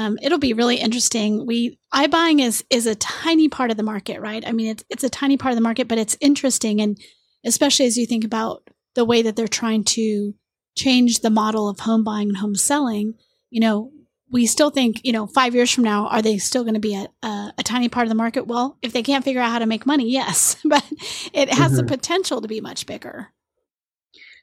um, 0.00 0.18
it'll 0.22 0.38
be 0.38 0.52
really 0.52 0.76
interesting. 0.76 1.46
We 1.46 1.78
iBuying 1.92 2.40
is 2.40 2.64
is 2.70 2.86
a 2.86 2.94
tiny 2.94 3.48
part 3.48 3.70
of 3.70 3.76
the 3.76 3.82
market, 3.82 4.20
right? 4.20 4.46
I 4.46 4.52
mean, 4.52 4.68
it's 4.68 4.84
it's 4.88 5.04
a 5.04 5.10
tiny 5.10 5.36
part 5.36 5.52
of 5.52 5.56
the 5.56 5.62
market, 5.62 5.88
but 5.88 5.98
it's 5.98 6.16
interesting, 6.20 6.80
and 6.80 6.98
especially 7.46 7.86
as 7.86 7.96
you 7.96 8.06
think 8.06 8.24
about 8.24 8.68
the 8.94 9.04
way 9.04 9.22
that 9.22 9.36
they're 9.36 9.48
trying 9.48 9.84
to 9.84 10.34
change 10.76 11.20
the 11.20 11.30
model 11.30 11.68
of 11.68 11.80
home 11.80 12.04
buying 12.04 12.28
and 12.28 12.36
home 12.38 12.54
selling. 12.54 13.14
You 13.50 13.60
know, 13.60 13.92
we 14.30 14.46
still 14.46 14.70
think, 14.70 15.00
you 15.04 15.12
know, 15.12 15.26
five 15.26 15.54
years 15.54 15.70
from 15.70 15.84
now, 15.84 16.08
are 16.08 16.22
they 16.22 16.38
still 16.38 16.64
going 16.64 16.74
to 16.74 16.80
be 16.80 16.94
a, 16.94 17.08
a, 17.22 17.54
a, 17.58 17.62
tiny 17.62 17.88
part 17.88 18.04
of 18.04 18.08
the 18.08 18.16
market? 18.16 18.46
Well, 18.46 18.76
if 18.82 18.92
they 18.92 19.02
can't 19.02 19.24
figure 19.24 19.40
out 19.40 19.50
how 19.50 19.60
to 19.60 19.66
make 19.66 19.86
money, 19.86 20.10
yes, 20.10 20.56
but 20.64 20.84
it 21.32 21.52
has 21.54 21.72
mm-hmm. 21.72 21.76
the 21.76 21.84
potential 21.84 22.40
to 22.40 22.48
be 22.48 22.60
much 22.60 22.86
bigger. 22.86 23.32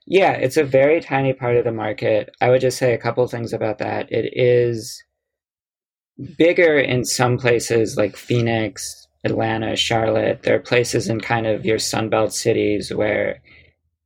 Yeah, 0.06 0.32
it's 0.32 0.58
a 0.58 0.64
very 0.64 1.00
tiny 1.00 1.34
part 1.34 1.56
of 1.58 1.64
the 1.64 1.72
market. 1.72 2.30
I 2.42 2.50
would 2.50 2.62
just 2.62 2.78
say 2.78 2.94
a 2.94 2.98
couple 2.98 3.26
things 3.28 3.54
about 3.54 3.78
that. 3.78 4.12
It 4.12 4.34
is 4.34 5.02
bigger 6.38 6.78
in 6.78 7.06
some 7.06 7.38
places 7.38 7.96
like 7.98 8.18
Phoenix, 8.18 9.03
Atlanta, 9.24 9.76
Charlotte. 9.76 10.44
There 10.44 10.56
are 10.56 10.60
places 10.60 11.08
in 11.08 11.20
kind 11.20 11.48
of 11.48 11.66
your 11.66 11.78
Sunbelt 11.78 12.32
cities 12.32 12.94
where 12.94 13.42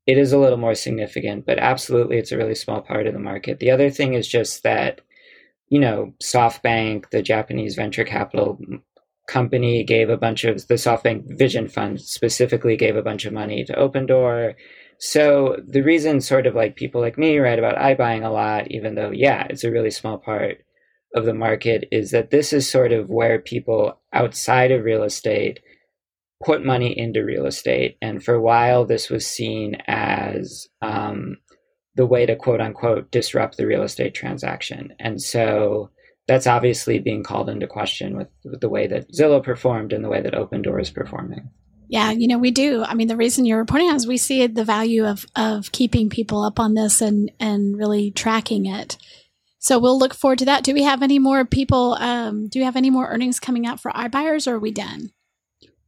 it 0.05 0.17
is 0.17 0.31
a 0.31 0.37
little 0.37 0.57
more 0.57 0.75
significant, 0.75 1.45
but 1.45 1.59
absolutely 1.59 2.17
it's 2.17 2.31
a 2.31 2.37
really 2.37 2.55
small 2.55 2.81
part 2.81 3.07
of 3.07 3.13
the 3.13 3.19
market. 3.19 3.59
The 3.59 3.71
other 3.71 3.89
thing 3.89 4.13
is 4.13 4.27
just 4.27 4.63
that 4.63 5.01
you 5.69 5.79
know, 5.79 6.13
SoftBank, 6.23 7.09
the 7.09 7.21
Japanese 7.21 7.75
venture 7.75 8.05
capital 8.05 8.57
company, 9.27 9.83
gave 9.83 10.09
a 10.09 10.17
bunch 10.17 10.43
of 10.45 10.65
the 10.67 10.75
SoftBank 10.75 11.37
Vision 11.37 11.67
Fund 11.67 11.99
specifically 11.99 12.77
gave 12.77 12.95
a 12.95 13.01
bunch 13.01 13.25
of 13.25 13.33
money 13.33 13.65
to 13.65 13.73
Opendoor. 13.73 14.55
So 14.99 15.57
the 15.67 15.81
reason, 15.81 16.21
sort 16.21 16.47
of 16.47 16.55
like 16.55 16.75
people 16.75 17.01
like 17.01 17.17
me, 17.17 17.37
write 17.37 17.59
about 17.59 17.77
iBuying 17.77 18.25
a 18.25 18.29
lot, 18.29 18.71
even 18.71 18.95
though 18.95 19.11
yeah, 19.11 19.45
it's 19.49 19.63
a 19.63 19.71
really 19.71 19.91
small 19.91 20.17
part 20.17 20.63
of 21.17 21.25
the 21.25 21.33
market, 21.33 21.87
is 21.91 22.11
that 22.11 22.31
this 22.31 22.53
is 22.53 22.69
sort 22.69 22.91
of 22.91 23.09
where 23.09 23.39
people 23.39 23.99
outside 24.13 24.71
of 24.71 24.83
real 24.83 25.03
estate 25.03 25.59
put 26.45 26.63
money 26.63 26.97
into 26.97 27.25
real 27.25 27.45
estate, 27.45 27.97
and 28.01 28.23
for 28.23 28.35
a 28.35 28.41
while 28.41 28.85
this 28.85 29.09
was 29.09 29.25
seen 29.25 29.75
as 29.87 30.67
um, 30.81 31.37
the 31.95 32.05
way 32.05 32.25
to 32.25 32.35
quote 32.35 32.61
unquote 32.61 33.11
disrupt 33.11 33.57
the 33.57 33.65
real 33.65 33.83
estate 33.83 34.13
transaction. 34.13 34.93
And 34.99 35.21
so 35.21 35.89
that's 36.27 36.47
obviously 36.47 36.99
being 36.99 37.23
called 37.23 37.49
into 37.49 37.67
question 37.67 38.15
with, 38.15 38.27
with 38.45 38.61
the 38.61 38.69
way 38.69 38.85
that 38.87 39.11
Zillow 39.11 39.43
performed 39.43 39.93
and 39.93 40.03
the 40.03 40.09
way 40.09 40.21
that 40.21 40.33
Opendoor 40.33 40.79
is 40.79 40.91
performing. 40.91 41.49
Yeah, 41.89 42.11
you 42.11 42.27
know, 42.27 42.37
we 42.37 42.51
do. 42.51 42.83
I 42.83 42.95
mean, 42.95 43.07
the 43.07 43.15
reason 43.15 43.45
you're 43.45 43.57
reporting 43.57 43.87
on 43.87 43.95
is 43.95 44.05
we 44.05 44.17
see 44.17 44.45
the 44.45 44.65
value 44.65 45.05
of 45.05 45.25
of 45.35 45.71
keeping 45.71 46.09
people 46.09 46.43
up 46.43 46.59
on 46.59 46.73
this 46.73 47.01
and 47.01 47.31
and 47.39 47.77
really 47.77 48.11
tracking 48.11 48.65
it. 48.65 48.97
So 49.67 49.77
we'll 49.77 49.99
look 49.99 50.13
forward 50.13 50.39
to 50.39 50.45
that. 50.45 50.63
Do 50.63 50.73
we 50.73 50.83
have 50.83 51.03
any 51.03 51.19
more 51.19 51.43
people? 51.43 51.97
Um, 51.99 52.47
do 52.47 52.59
we 52.59 52.63
have 52.63 52.77
any 52.77 52.89
more 52.89 53.09
earnings 53.09 53.37
coming 53.37 53.67
out 53.67 53.81
for 53.81 53.91
iBuyers, 53.91 54.47
or 54.47 54.55
are 54.55 54.59
we 54.59 54.71
done? 54.71 55.11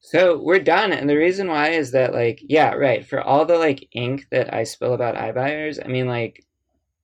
So 0.01 0.37
we're 0.37 0.59
done. 0.59 0.91
And 0.91 1.09
the 1.09 1.15
reason 1.15 1.47
why 1.47 1.69
is 1.69 1.91
that 1.91 2.13
like, 2.13 2.41
yeah, 2.43 2.73
right. 2.73 3.07
For 3.07 3.21
all 3.21 3.45
the 3.45 3.57
like 3.57 3.87
ink 3.93 4.27
that 4.31 4.53
I 4.53 4.65
spill 4.65 4.93
about 4.93 5.15
iBuyers, 5.15 5.79
I 5.81 5.87
mean 5.87 6.07
like 6.07 6.43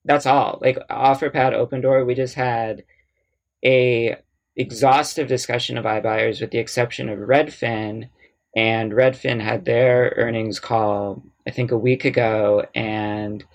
that's 0.04 0.26
all. 0.26 0.60
Like 0.62 0.78
OfferPad 0.90 1.54
Opendoor, 1.54 2.06
we 2.06 2.14
just 2.14 2.36
had 2.36 2.84
a 3.64 4.18
exhaustive 4.58 5.30
discussion 5.30 5.78
of 5.78 5.86
iBuyers 5.86 6.42
with 6.42 6.52
the 6.52 6.60
exception 6.60 7.08
of 7.08 7.20
Redfin. 7.20 8.10
And 8.54 8.92
Redfin 8.92 9.40
had 9.42 9.64
their 9.64 10.14
earnings 10.18 10.60
call, 10.60 11.24
I 11.48 11.52
think, 11.52 11.72
a 11.72 11.78
week 11.78 12.04
ago. 12.04 12.66
And 12.76 13.46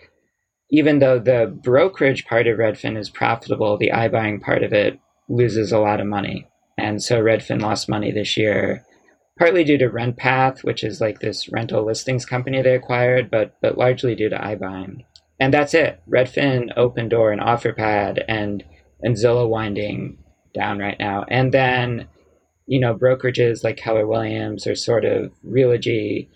even 0.71 0.99
though 0.99 1.19
the 1.19 1.53
brokerage 1.63 2.27
part 2.27 2.47
of 2.47 2.59
Redfin 2.59 2.97
is 2.97 3.11
profitable, 3.11 3.77
the 3.77 3.91
iBuying 3.93 4.41
part 4.41 4.63
of 4.63 4.73
it 4.73 4.99
loses 5.29 5.73
a 5.73 5.79
lot 5.79 6.01
of 6.01 6.07
money. 6.07 6.47
And 6.79 7.03
so 7.03 7.21
Redfin 7.21 7.61
lost 7.61 7.89
money 7.89 8.13
this 8.13 8.37
year 8.37 8.85
partly 9.41 9.65
due 9.65 9.79
to 9.79 9.89
RentPath, 9.89 10.63
which 10.63 10.85
is 10.85 11.01
like 11.01 11.21
this 11.21 11.49
rental 11.49 11.85
listings 11.85 12.27
company 12.27 12.61
they 12.61 12.75
acquired, 12.75 13.31
but 13.31 13.57
but 13.63 13.79
largely 13.79 14.15
due 14.15 14.29
to 14.29 14.37
iBuying. 14.37 15.05
And 15.41 15.53
that's 15.55 15.73
it. 15.73 16.03
Redfin, 16.09 16.77
Opendoor, 16.77 17.33
and 17.33 17.41
OfferPad, 17.41 18.23
and 18.29 18.63
and 19.01 19.17
Zillow 19.17 19.49
winding 19.49 20.19
down 20.55 20.79
right 20.79 20.99
now. 20.99 21.25
And 21.29 21.53
then, 21.53 22.07
you 22.67 22.79
know, 22.79 22.95
brokerages 22.95 23.65
like 23.65 23.79
Keller 23.79 24.07
Williams 24.07 24.67
are 24.67 24.75
sort 24.75 25.07
of 25.07 25.33
Realogy 25.43 26.29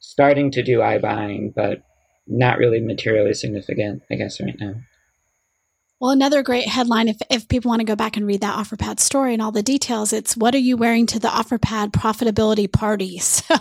starting 0.00 0.50
to 0.50 0.64
do 0.64 0.78
iBuying, 0.78 1.54
but 1.54 1.82
not 2.26 2.58
really 2.58 2.80
materially 2.80 3.34
significant, 3.34 4.02
I 4.10 4.14
guess, 4.16 4.40
right 4.40 4.58
now. 4.58 4.74
Well, 5.98 6.10
another 6.10 6.42
great 6.42 6.68
headline, 6.68 7.08
if, 7.08 7.16
if 7.30 7.48
people 7.48 7.70
want 7.70 7.80
to 7.80 7.86
go 7.86 7.96
back 7.96 8.18
and 8.18 8.26
read 8.26 8.42
that 8.42 8.58
OfferPad 8.58 9.00
story 9.00 9.32
and 9.32 9.40
all 9.40 9.52
the 9.52 9.62
details, 9.62 10.12
it's 10.12 10.36
what 10.36 10.54
are 10.54 10.58
you 10.58 10.76
wearing 10.76 11.06
to 11.06 11.18
the 11.18 11.28
OfferPad 11.28 11.92
profitability 11.92 12.70
party? 12.70 13.20
So 13.46 13.56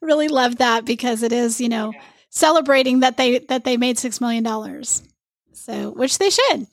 really 0.00 0.28
love 0.28 0.56
that 0.56 0.84
because 0.84 1.22
it 1.22 1.32
is, 1.32 1.60
you 1.60 1.68
know, 1.68 1.92
celebrating 2.30 3.00
that 3.00 3.16
they 3.16 3.40
that 3.40 3.64
they 3.64 3.76
made 3.76 3.98
six 3.98 4.20
million 4.20 4.42
dollars. 4.42 5.02
So 5.52 5.90
which 5.90 6.18
they 6.18 6.30
should. 6.30 6.66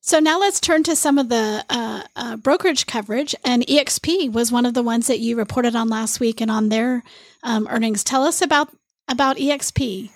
So 0.00 0.18
now 0.18 0.38
let's 0.38 0.60
turn 0.60 0.82
to 0.84 0.96
some 0.96 1.18
of 1.18 1.28
the 1.28 1.64
uh, 1.70 2.02
uh, 2.16 2.36
brokerage 2.36 2.86
coverage. 2.86 3.34
And 3.44 3.66
EXP 3.66 4.32
was 4.32 4.52
one 4.52 4.66
of 4.66 4.74
the 4.74 4.82
ones 4.82 5.06
that 5.06 5.20
you 5.20 5.36
reported 5.36 5.74
on 5.74 5.88
last 5.88 6.20
week 6.20 6.40
and 6.40 6.50
on 6.50 6.68
their 6.68 7.02
um, 7.42 7.66
earnings. 7.70 8.04
Tell 8.04 8.24
us 8.24 8.42
about 8.42 8.68
about 9.08 9.36
EXP. 9.36 10.10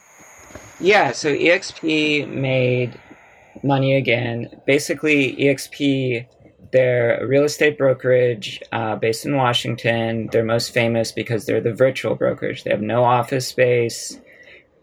Yeah, 0.80 1.12
so 1.12 1.35
EXP 1.35 2.28
made 2.28 2.99
money 3.64 3.97
again. 3.97 4.61
Basically, 4.64 5.35
EXP, 5.35 6.26
they're 6.70 7.18
a 7.18 7.26
real 7.26 7.44
estate 7.44 7.76
brokerage 7.76 8.62
uh, 8.70 8.94
based 8.94 9.26
in 9.26 9.35
Washington. 9.35 10.28
They're 10.30 10.44
most 10.44 10.73
famous 10.73 11.11
because 11.11 11.47
they're 11.47 11.61
the 11.61 11.75
virtual 11.75 12.14
brokerage. 12.14 12.62
They 12.62 12.70
have 12.70 12.80
no 12.80 13.02
office 13.02 13.49
space. 13.49 14.20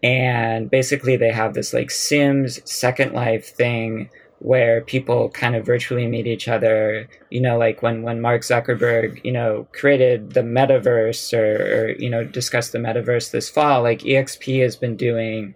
And 0.02 0.70
basically, 0.70 1.16
they 1.16 1.30
have 1.30 1.54
this 1.54 1.72
like 1.72 1.90
Sims 1.90 2.60
Second 2.70 3.12
Life 3.12 3.48
thing 3.48 4.10
where 4.40 4.82
people 4.82 5.30
kind 5.30 5.56
of 5.56 5.64
virtually 5.64 6.06
meet 6.06 6.26
each 6.26 6.46
other. 6.46 7.08
You 7.30 7.40
know, 7.40 7.56
like 7.56 7.80
when, 7.80 8.02
when 8.02 8.20
Mark 8.20 8.42
Zuckerberg, 8.42 9.24
you 9.24 9.32
know, 9.32 9.66
created 9.72 10.34
the 10.34 10.42
metaverse 10.42 11.32
or, 11.32 11.86
or 11.86 11.88
you 11.92 12.10
know, 12.10 12.22
discussed 12.22 12.72
the 12.72 12.78
metaverse 12.78 13.30
this 13.30 13.48
fall, 13.48 13.82
like 13.82 14.00
EXP 14.00 14.62
has 14.62 14.76
been 14.76 14.96
doing 14.96 15.54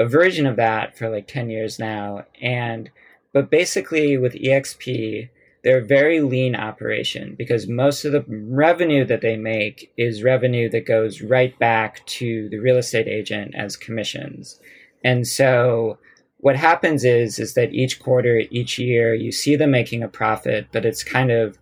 a 0.00 0.08
version 0.08 0.46
of 0.46 0.56
that 0.56 0.96
for 0.96 1.10
like 1.10 1.28
10 1.28 1.50
years 1.50 1.78
now. 1.78 2.24
And, 2.40 2.90
but 3.34 3.50
basically 3.50 4.16
with 4.16 4.32
EXP, 4.32 5.28
they're 5.62 5.78
a 5.78 5.84
very 5.84 6.22
lean 6.22 6.56
operation 6.56 7.34
because 7.36 7.68
most 7.68 8.06
of 8.06 8.12
the 8.12 8.24
revenue 8.26 9.04
that 9.04 9.20
they 9.20 9.36
make 9.36 9.92
is 9.98 10.22
revenue 10.22 10.70
that 10.70 10.86
goes 10.86 11.20
right 11.20 11.56
back 11.58 12.04
to 12.06 12.48
the 12.48 12.58
real 12.58 12.78
estate 12.78 13.08
agent 13.08 13.54
as 13.54 13.76
commissions. 13.76 14.58
And 15.04 15.26
so 15.26 15.98
what 16.38 16.56
happens 16.56 17.04
is 17.04 17.38
is 17.38 17.52
that 17.52 17.74
each 17.74 18.00
quarter, 18.00 18.42
each 18.50 18.78
year, 18.78 19.14
you 19.14 19.30
see 19.30 19.54
them 19.54 19.70
making 19.70 20.02
a 20.02 20.08
profit, 20.08 20.68
but 20.72 20.86
it's 20.86 21.04
kind 21.04 21.30
of 21.30 21.58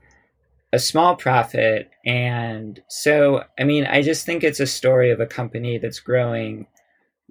a 0.73 0.79
small 0.79 1.17
profit. 1.17 1.91
And 2.07 2.81
so, 2.89 3.43
I 3.59 3.65
mean, 3.65 3.85
I 3.85 4.03
just 4.03 4.25
think 4.25 4.45
it's 4.45 4.61
a 4.61 4.67
story 4.67 5.11
of 5.11 5.19
a 5.19 5.27
company 5.27 5.79
that's 5.79 5.99
growing 5.99 6.69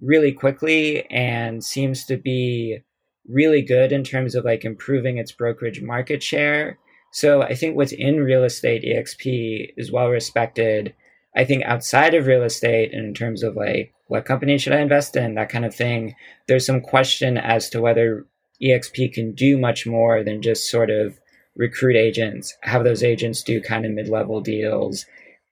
really 0.01 0.31
quickly 0.31 1.09
and 1.09 1.63
seems 1.63 2.05
to 2.05 2.17
be 2.17 2.79
really 3.27 3.61
good 3.61 3.91
in 3.91 4.03
terms 4.03 4.35
of 4.35 4.45
like 4.45 4.63
improving 4.63 5.17
its 5.17 5.31
brokerage 5.31 5.81
market 5.81 6.23
share. 6.23 6.77
So 7.11 7.41
I 7.41 7.55
think 7.55 7.75
what's 7.75 7.91
in 7.91 8.21
real 8.21 8.43
estate 8.43 8.83
EXP 8.83 9.73
is 9.77 9.91
well 9.91 10.09
respected. 10.09 10.93
I 11.35 11.45
think 11.45 11.63
outside 11.63 12.13
of 12.13 12.27
real 12.27 12.43
estate 12.43 12.93
and 12.93 13.05
in 13.05 13.13
terms 13.13 13.43
of 13.43 13.55
like 13.55 13.93
what 14.07 14.25
company 14.25 14.57
should 14.57 14.73
I 14.73 14.79
invest 14.79 15.15
in, 15.15 15.35
that 15.35 15.49
kind 15.49 15.65
of 15.65 15.75
thing, 15.75 16.15
there's 16.47 16.65
some 16.65 16.81
question 16.81 17.37
as 17.37 17.69
to 17.69 17.81
whether 17.81 18.25
EXP 18.61 19.13
can 19.13 19.33
do 19.33 19.57
much 19.57 19.85
more 19.85 20.23
than 20.23 20.41
just 20.41 20.69
sort 20.69 20.89
of 20.89 21.19
recruit 21.55 21.95
agents, 21.95 22.55
have 22.61 22.83
those 22.83 23.03
agents 23.03 23.43
do 23.43 23.61
kind 23.61 23.85
of 23.85 23.91
mid-level 23.91 24.41
deals 24.41 25.05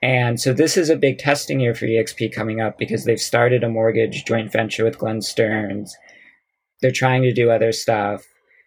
and 0.05 0.39
so 0.39 0.53
this 0.53 0.77
is 0.77 0.91
a 0.91 0.95
big 0.95 1.17
testing 1.17 1.59
year 1.59 1.73
for 1.73 1.87
EXP 1.87 2.31
coming 2.31 2.61
up 2.61 2.77
because 2.77 3.05
they've 3.05 3.19
started 3.19 3.63
a 3.63 3.69
mortgage 3.69 4.23
joint 4.23 4.51
venture 4.51 4.83
with 4.83 4.99
Glenn 4.99 5.19
Stearns. 5.19 5.97
They're 6.79 6.91
trying 6.91 7.23
to 7.23 7.33
do 7.33 7.49
other 7.49 7.71
stuff. 7.71 8.23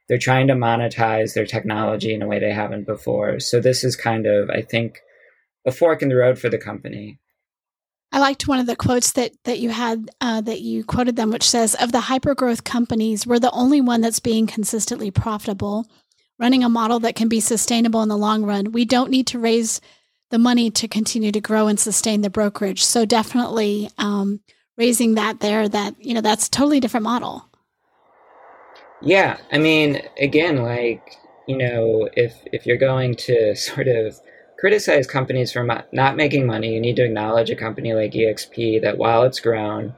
They're 0.09 0.18
trying 0.18 0.49
to 0.49 0.54
monetize 0.54 1.35
their 1.35 1.47
technology 1.47 2.12
in 2.12 2.23
a 2.23 2.26
way 2.26 2.40
they 2.40 2.52
haven't 2.52 2.88
before. 2.88 3.38
So 3.38 3.61
this 3.61 3.85
is 3.85 3.95
kind 3.95 4.26
of, 4.26 4.50
I 4.50 4.62
think, 4.62 4.99
a 5.64 5.71
fork 5.71 6.02
in 6.02 6.09
the 6.09 6.16
road 6.16 6.40
for 6.40 6.49
the 6.49 6.59
company. 6.59 7.21
I 8.11 8.18
liked 8.18 8.49
one 8.49 8.59
of 8.59 8.66
the 8.66 8.75
quotes 8.75 9.12
that 9.12 9.30
that 9.45 9.61
you 9.61 9.71
had 9.71 10.11
uh, 10.21 10.40
that 10.40 10.61
you 10.61 10.83
quoted 10.83 11.14
them, 11.14 11.30
which 11.30 11.49
says, 11.49 11.76
"Of 11.76 11.92
the 11.92 11.99
hypergrowth 11.99 12.64
companies, 12.64 13.28
we're 13.28 13.38
the 13.38 13.52
only 13.52 13.80
one 13.80 14.00
that's 14.00 14.18
being 14.18 14.49
consistently 14.49 15.12
profitable, 15.12 15.87
running 16.37 16.64
a 16.64 16.68
model 16.68 16.99
that 17.00 17.14
can 17.14 17.28
be 17.28 17.38
sustainable 17.38 18.02
in 18.02 18.09
the 18.09 18.16
long 18.16 18.42
run. 18.42 18.73
We 18.73 18.85
don't 18.85 19.11
need 19.11 19.28
to 19.28 19.38
raise 19.38 19.80
the 20.30 20.38
money 20.38 20.70
to 20.70 20.88
continue 20.88 21.32
to 21.32 21.40
grow 21.40 21.68
and 21.68 21.78
sustain 21.78 22.23
the 22.23 22.30
brokerage. 22.30 22.85
So 22.85 23.04
definitely 23.04 23.90
um, 23.99 24.40
raising 24.76 25.14
that 25.14 25.40
there. 25.40 25.68
That 25.68 25.94
you 25.99 26.14
know, 26.14 26.20
that's 26.20 26.49
totally 26.49 26.80
different 26.80 27.04
model." 27.04 27.44
Yeah, 29.00 29.38
I 29.52 29.58
mean, 29.58 30.02
again, 30.18 30.62
like 30.62 31.16
you 31.47 31.56
know, 31.56 32.08
if 32.14 32.35
if 32.52 32.66
you're 32.66 32.76
going 32.76 33.14
to 33.16 33.54
sort 33.56 33.88
of 33.88 34.20
criticize 34.58 35.06
companies 35.06 35.52
for 35.52 35.64
not 35.92 36.16
making 36.16 36.47
money, 36.47 36.75
you 36.75 36.80
need 36.80 36.97
to 36.97 37.04
acknowledge 37.04 37.50
a 37.50 37.56
company 37.56 37.94
like 37.94 38.12
EXP 38.12 38.82
that 38.82 38.99
while 38.99 39.23
it's 39.23 39.38
grown, 39.38 39.94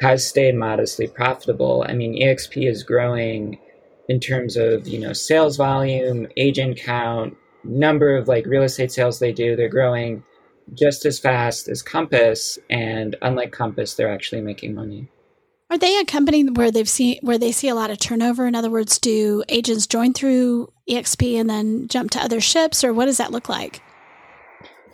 has 0.00 0.26
stayed 0.26 0.56
modestly 0.56 1.06
profitable. 1.06 1.84
I 1.86 1.92
mean, 1.92 2.20
EXP 2.20 2.68
is 2.68 2.82
growing 2.82 3.58
in 4.08 4.18
terms 4.18 4.56
of 4.56 4.88
you 4.88 4.98
know 4.98 5.12
sales 5.12 5.56
volume, 5.56 6.26
agent 6.36 6.78
count, 6.78 7.36
number 7.64 8.16
of 8.16 8.28
like 8.28 8.46
real 8.46 8.62
estate 8.62 8.92
sales 8.92 9.18
they 9.18 9.32
do. 9.32 9.56
They're 9.56 9.68
growing 9.68 10.22
just 10.74 11.04
as 11.04 11.18
fast 11.18 11.68
as 11.68 11.82
Compass, 11.82 12.58
and 12.68 13.16
unlike 13.22 13.52
Compass, 13.52 13.94
they're 13.94 14.12
actually 14.12 14.42
making 14.42 14.74
money. 14.74 15.08
Are 15.70 15.78
they 15.78 15.98
a 15.98 16.04
company 16.04 16.44
where 16.48 16.70
they've 16.70 16.88
seen 16.88 17.18
where 17.22 17.38
they 17.38 17.52
see 17.52 17.68
a 17.68 17.74
lot 17.74 17.90
of 17.90 17.98
turnover? 17.98 18.46
In 18.46 18.54
other 18.54 18.70
words, 18.70 18.98
do 18.98 19.44
agents 19.48 19.86
join 19.86 20.12
through 20.12 20.72
EXP 20.88 21.40
and 21.40 21.48
then 21.48 21.86
jump 21.88 22.10
to 22.12 22.20
other 22.20 22.40
ships, 22.40 22.82
or 22.82 22.92
what 22.92 23.06
does 23.06 23.18
that 23.18 23.30
look 23.30 23.48
like? 23.48 23.80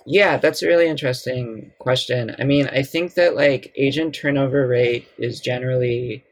Yeah, 0.04 0.36
that's 0.36 0.62
a 0.62 0.68
really 0.68 0.86
interesting 0.86 1.72
question. 1.80 2.36
I 2.38 2.44
mean, 2.44 2.68
I 2.68 2.82
think 2.82 3.14
that 3.14 3.34
like 3.34 3.72
agent 3.76 4.14
turnover 4.14 4.68
rate 4.68 5.08
is 5.18 5.40
generally 5.40 6.24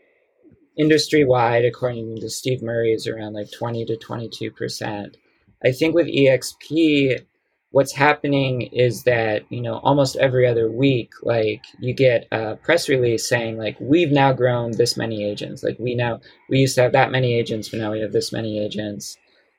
industry 0.77 1.25
wide, 1.25 1.65
according 1.65 2.17
to 2.21 2.31
Steve 2.31 2.63
Murray, 2.63 2.93
is 2.93 3.07
around 3.07 3.33
like 3.33 3.51
20 3.51 3.85
to 3.87 3.97
22%. 3.97 5.15
I 5.65 5.73
think 5.73 5.95
with 5.95 6.07
EXP, 6.07 7.25
what's 7.71 7.93
happening 7.93 8.63
is 8.63 9.03
that, 9.05 9.45
you 9.51 9.61
know, 9.61 9.79
almost 9.79 10.17
every 10.17 10.47
other 10.47 10.71
week, 10.71 11.11
like 11.23 11.65
you 11.81 11.95
get 11.95 12.29
a 12.31 12.57
press 12.57 12.89
release 12.89 13.29
saying, 13.29 13.57
like, 13.57 13.77
we've 13.81 14.13
now 14.13 14.33
grown 14.33 14.73
this 14.73 14.97
many 14.97 15.25
agents. 15.25 15.63
Like, 15.63 15.79
we 15.79 15.95
now, 15.95 16.21
we 16.49 16.59
used 16.59 16.75
to 16.77 16.83
have 16.83 16.93
that 16.93 17.11
many 17.11 17.35
agents, 17.35 17.69
but 17.69 17.81
now 17.81 17.93
we 17.93 18.01
have 18.01 18.13
this 18.13 18.33
many 18.33 18.59
agents. 18.59 19.17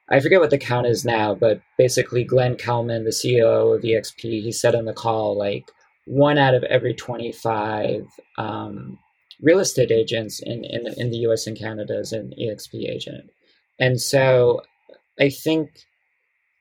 I 0.10 0.20
forget 0.20 0.40
what 0.40 0.52
the 0.52 0.58
count 0.58 0.86
is 0.86 1.04
now, 1.04 1.34
but 1.34 1.62
basically 1.78 2.24
Glenn 2.24 2.56
Kelman, 2.56 3.04
the 3.04 3.10
CEO 3.10 3.76
of 3.76 3.82
EXP, 3.82 4.22
he 4.22 4.52
said 4.52 4.76
on 4.76 4.86
the 4.86 4.94
call 4.94 5.38
like 5.38 5.72
one 6.06 6.38
out 6.38 6.54
of 6.54 6.64
every 6.66 6.94
25 6.94 8.06
um, 8.38 9.00
real 9.42 9.60
estate 9.60 9.92
agents 9.92 10.40
in, 10.40 10.64
in, 10.64 10.88
in 10.98 11.10
the 11.10 11.18
US 11.30 11.48
and 11.48 11.58
Canada 11.58 12.00
is 12.00 12.14
an 12.14 12.34
EXP 12.40 12.88
agent. 12.88 13.32
And 13.80 14.00
so 14.00 14.62
I 15.20 15.30
think, 15.30 15.70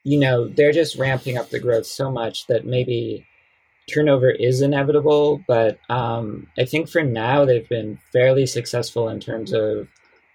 you 0.05 0.19
know, 0.19 0.49
they're 0.49 0.73
just 0.73 0.97
ramping 0.97 1.37
up 1.39 1.51
the 1.51 1.59
growth 1.59 1.87
so 1.87 2.11
much 2.11 2.47
that 2.47 2.67
maybe 2.67 3.27
turnover 3.93 4.31
is 4.31 4.61
inevitable. 4.61 5.43
But 5.49 5.79
um, 5.89 6.47
I 6.59 6.65
think 6.65 6.89
for 6.89 7.03
now, 7.03 7.45
they've 7.45 7.69
been 7.69 7.99
fairly 8.13 8.47
successful 8.47 9.09
in 9.09 9.19
terms 9.19 9.53
of 9.53 9.89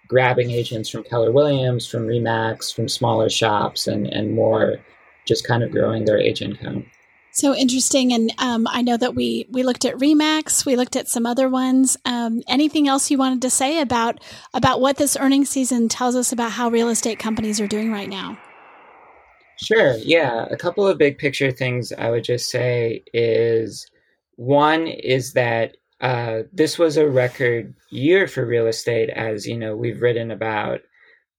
grabbing 0.08 0.50
agents 0.50 0.90
from 0.90 1.04
Keller 1.04 1.30
Williams, 1.30 1.88
from 1.88 2.06
Remax, 2.06 2.74
from 2.74 2.88
smaller 2.88 3.30
shops, 3.30 3.86
and 3.86 4.06
and 4.08 4.34
more, 4.34 4.78
just 5.26 5.46
kind 5.46 5.62
of 5.62 5.70
growing 5.70 6.04
their 6.04 6.18
agent 6.18 6.60
count. 6.60 6.84
So 7.32 7.54
interesting, 7.54 8.12
and 8.12 8.34
um, 8.38 8.66
I 8.68 8.82
know 8.82 8.96
that 8.96 9.14
we 9.14 9.46
we 9.50 9.62
looked 9.62 9.84
at 9.84 9.94
Remax, 9.94 10.66
we 10.66 10.74
looked 10.74 10.96
at 10.96 11.08
some 11.08 11.26
other 11.26 11.48
ones. 11.48 11.96
Um, 12.04 12.42
anything 12.48 12.88
else 12.88 13.08
you 13.08 13.18
wanted 13.18 13.42
to 13.42 13.50
say 13.50 13.80
about 13.80 14.20
about 14.52 14.80
what 14.80 14.96
this 14.96 15.16
earnings 15.16 15.48
season 15.48 15.88
tells 15.88 16.16
us 16.16 16.32
about 16.32 16.50
how 16.50 16.68
real 16.70 16.88
estate 16.88 17.20
companies 17.20 17.60
are 17.60 17.68
doing 17.68 17.92
right 17.92 18.08
now? 18.08 18.36
Sure. 19.62 19.96
Yeah, 19.98 20.46
a 20.50 20.56
couple 20.56 20.86
of 20.86 20.98
big 20.98 21.18
picture 21.18 21.50
things 21.50 21.92
I 21.92 22.10
would 22.10 22.24
just 22.24 22.50
say 22.50 23.02
is 23.12 23.86
one 24.36 24.86
is 24.86 25.34
that 25.34 25.76
uh, 26.00 26.40
this 26.52 26.78
was 26.78 26.96
a 26.96 27.08
record 27.08 27.74
year 27.90 28.26
for 28.26 28.46
real 28.46 28.66
estate, 28.66 29.10
as 29.10 29.46
you 29.46 29.58
know 29.58 29.76
we've 29.76 30.00
written 30.00 30.30
about 30.30 30.80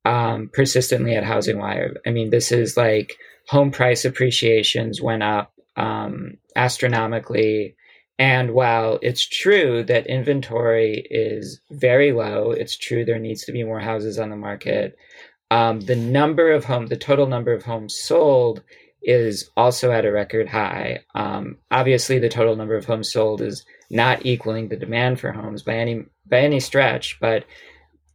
um, 0.06 0.50
persistently 0.54 1.16
at 1.16 1.24
Housing 1.24 1.58
Wire. 1.58 1.96
I 2.06 2.12
mean, 2.12 2.30
this 2.30 2.52
is 2.52 2.78
like 2.78 3.16
home 3.48 3.72
price 3.72 4.06
appreciations 4.06 5.02
went 5.02 5.24
up 5.24 5.54
um, 5.76 6.38
astronomically. 6.56 7.76
And 8.20 8.52
while 8.54 9.00
it's 9.02 9.28
true 9.28 9.84
that 9.86 10.06
inventory 10.06 11.08
is 11.10 11.60
very 11.72 12.12
low, 12.12 12.52
it's 12.52 12.78
true 12.78 13.04
there 13.04 13.18
needs 13.20 13.46
to 13.46 13.52
be 13.52 13.64
more 13.64 13.80
houses 13.80 14.20
on 14.20 14.30
the 14.30 14.36
market. 14.36 14.96
Um, 15.52 15.82
the 15.82 15.98
number 15.98 16.52
of 16.52 16.66
homes, 16.66 16.90
the 16.90 16.98
total 16.98 17.28
number 17.28 17.54
of 17.54 17.64
homes 17.64 17.94
sold 17.94 18.64
is 19.04 19.50
also 19.58 19.92
at 19.92 20.06
a 20.06 20.12
record 20.12 20.48
high. 20.48 21.02
Um, 21.14 21.58
obviously, 21.70 22.20
the 22.20 22.30
total 22.30 22.56
number 22.56 22.76
of 22.76 22.86
homes 22.86 23.12
sold 23.12 23.42
is 23.42 23.66
not 23.90 24.26
equaling 24.26 24.70
the 24.70 24.78
demand 24.78 25.20
for 25.20 25.34
homes 25.34 25.62
by 25.62 25.76
any 25.76 26.06
by 26.28 26.40
any 26.40 26.62
stretch, 26.62 27.20
but 27.20 27.44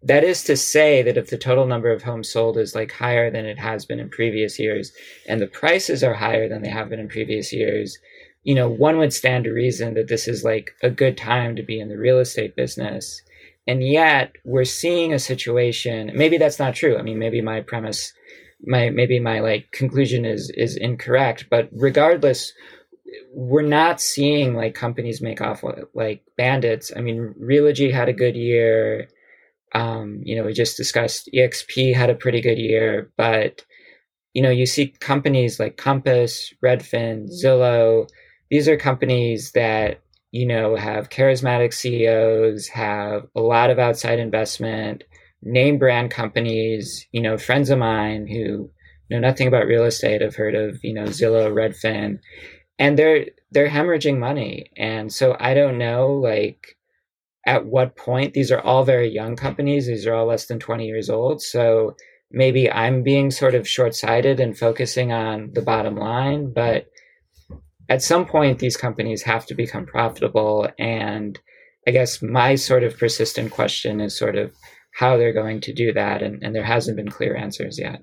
that 0.03 0.25
is 0.25 0.45
to 0.45 0.57
say 0.57 1.03
that 1.03 1.19
if 1.19 1.29
the 1.29 1.37
total 1.37 1.67
number 1.67 1.91
of 1.91 2.03
homes 2.03 2.31
sold 2.31 2.57
is 2.57 2.75
like 2.75 2.93
higher 2.93 3.31
than 3.31 3.45
it 3.45 3.59
has 3.59 3.85
been 3.85 4.01
in 4.01 4.09
previous 4.09 4.59
years 4.59 4.93
and 5.29 5.41
the 5.41 5.47
prices 5.47 6.05
are 6.05 6.15
higher 6.15 6.49
than 6.49 6.63
they 6.63 6.69
have 6.69 6.89
been 6.89 7.01
in 7.01 7.09
previous 7.09 7.53
years, 7.53 7.99
you 8.45 8.55
know, 8.55 8.69
one 8.69 8.99
would 8.99 9.13
stand 9.13 9.45
to 9.45 9.51
reason 9.51 9.95
that 9.95 10.09
this 10.09 10.29
is 10.29 10.45
like 10.45 10.71
a 10.83 10.89
good 10.89 11.19
time 11.19 11.57
to 11.57 11.63
be 11.63 11.81
in 11.81 11.89
the 11.89 11.99
real 11.99 12.19
estate 12.19 12.55
business. 12.57 13.21
And 13.67 13.83
yet 13.83 14.33
we're 14.45 14.65
seeing 14.65 15.13
a 15.13 15.19
situation, 15.19 16.13
maybe 16.15 16.39
that's 16.39 16.59
not 16.59 16.75
true. 16.75 16.97
I 16.97 17.03
mean, 17.03 17.19
maybe 17.19 17.41
my 17.41 17.61
premise 17.61 18.13
my 18.65 18.91
maybe 18.91 19.21
my 19.21 19.41
like 19.41 19.71
conclusion 19.73 20.25
is 20.25 20.51
is 20.57 20.77
incorrect 20.77 21.47
but 21.51 21.69
regardless 21.73 22.53
we're 23.33 23.63
not 23.63 24.01
seeing 24.01 24.55
like 24.55 24.75
companies 24.75 25.21
make 25.21 25.41
off 25.41 25.63
like 25.95 26.23
bandits 26.37 26.93
i 26.97 27.01
mean 27.01 27.35
realogy 27.41 27.93
had 27.93 28.09
a 28.09 28.15
good 28.15 28.35
year 28.35 29.09
um 29.75 30.21
you 30.23 30.35
know 30.35 30.45
we 30.45 30.53
just 30.53 30.77
discussed 30.77 31.29
exp 31.35 31.95
had 31.95 32.11
a 32.11 32.15
pretty 32.15 32.41
good 32.41 32.59
year 32.59 33.11
but 33.17 33.65
you 34.33 34.43
know 34.43 34.51
you 34.51 34.67
see 34.67 34.89
companies 35.01 35.61
like 35.61 35.77
compass 35.77 36.53
redfin 36.65 37.29
zillow 37.31 38.09
these 38.51 38.69
are 38.69 38.77
companies 38.77 39.53
that 39.53 40.01
you 40.33 40.47
know 40.47 40.77
have 40.77 41.11
charismatic 41.11 41.73
ceos 41.73 42.69
have 42.69 43.27
a 43.35 43.41
lot 43.41 43.71
of 43.71 43.79
outside 43.79 44.19
investment 44.19 45.05
name 45.47 45.79
brand 45.79 46.11
companies, 46.11 47.07
you 47.13 47.23
know, 47.23 47.39
friends 47.39 47.71
of 47.71 47.79
mine 47.79 48.27
who 48.27 48.71
know 49.09 49.21
nothing 49.21 49.47
about 49.47 49.67
real 49.67 49.85
estate 49.85 50.21
have 50.21 50.35
heard 50.35 50.55
of, 50.55 50.83
you 50.83 50.93
know, 50.93 51.05
Zillow, 51.05 51.53
Redfin, 51.53 52.19
and 52.79 52.99
they're 52.99 53.27
they're 53.53 53.69
hemorrhaging 53.69 54.19
money. 54.19 54.71
And 54.77 55.13
so 55.13 55.37
I 55.39 55.55
don't 55.55 55.79
know 55.79 56.13
like 56.13 56.77
at 57.47 57.65
what 57.65 57.97
point 57.97 58.35
these 58.35 58.51
are 58.51 58.61
all 58.61 58.85
very 58.85 59.09
young 59.09 59.37
companies, 59.37 59.87
these 59.87 60.07
are 60.07 60.15
all 60.15 60.27
less 60.27 60.47
than 60.47 60.59
20 60.59 60.85
years 60.85 61.09
old. 61.09 61.41
So 61.41 61.95
maybe 62.33 62.71
I'm 62.71 63.05
being 63.05 63.31
sort 63.31 63.55
of 63.55 63.69
short-sighted 63.69 64.41
and 64.41 64.59
focusing 64.59 65.13
on 65.13 65.51
the 65.53 65.63
bottom 65.63 65.97
line, 65.97 66.53
but 66.53 66.89
at 67.89 68.03
some 68.03 68.27
point 68.27 68.59
these 68.59 68.77
companies 68.77 69.23
have 69.23 69.47
to 69.47 69.55
become 69.55 69.87
profitable 69.87 70.69
and 70.79 71.39
I 71.87 71.93
guess 71.93 72.21
my 72.21 72.57
sort 72.57 72.83
of 72.83 72.99
persistent 72.99 73.53
question 73.53 74.01
is 74.01 74.19
sort 74.19 74.37
of 74.37 74.53
how 74.93 75.17
they're 75.17 75.33
going 75.33 75.61
to 75.61 75.73
do 75.73 75.93
that, 75.93 76.23
and, 76.23 76.43
and 76.43 76.55
there 76.55 76.65
hasn't 76.65 76.97
been 76.97 77.11
clear 77.11 77.37
answers 77.37 77.79
yet. 77.79 78.03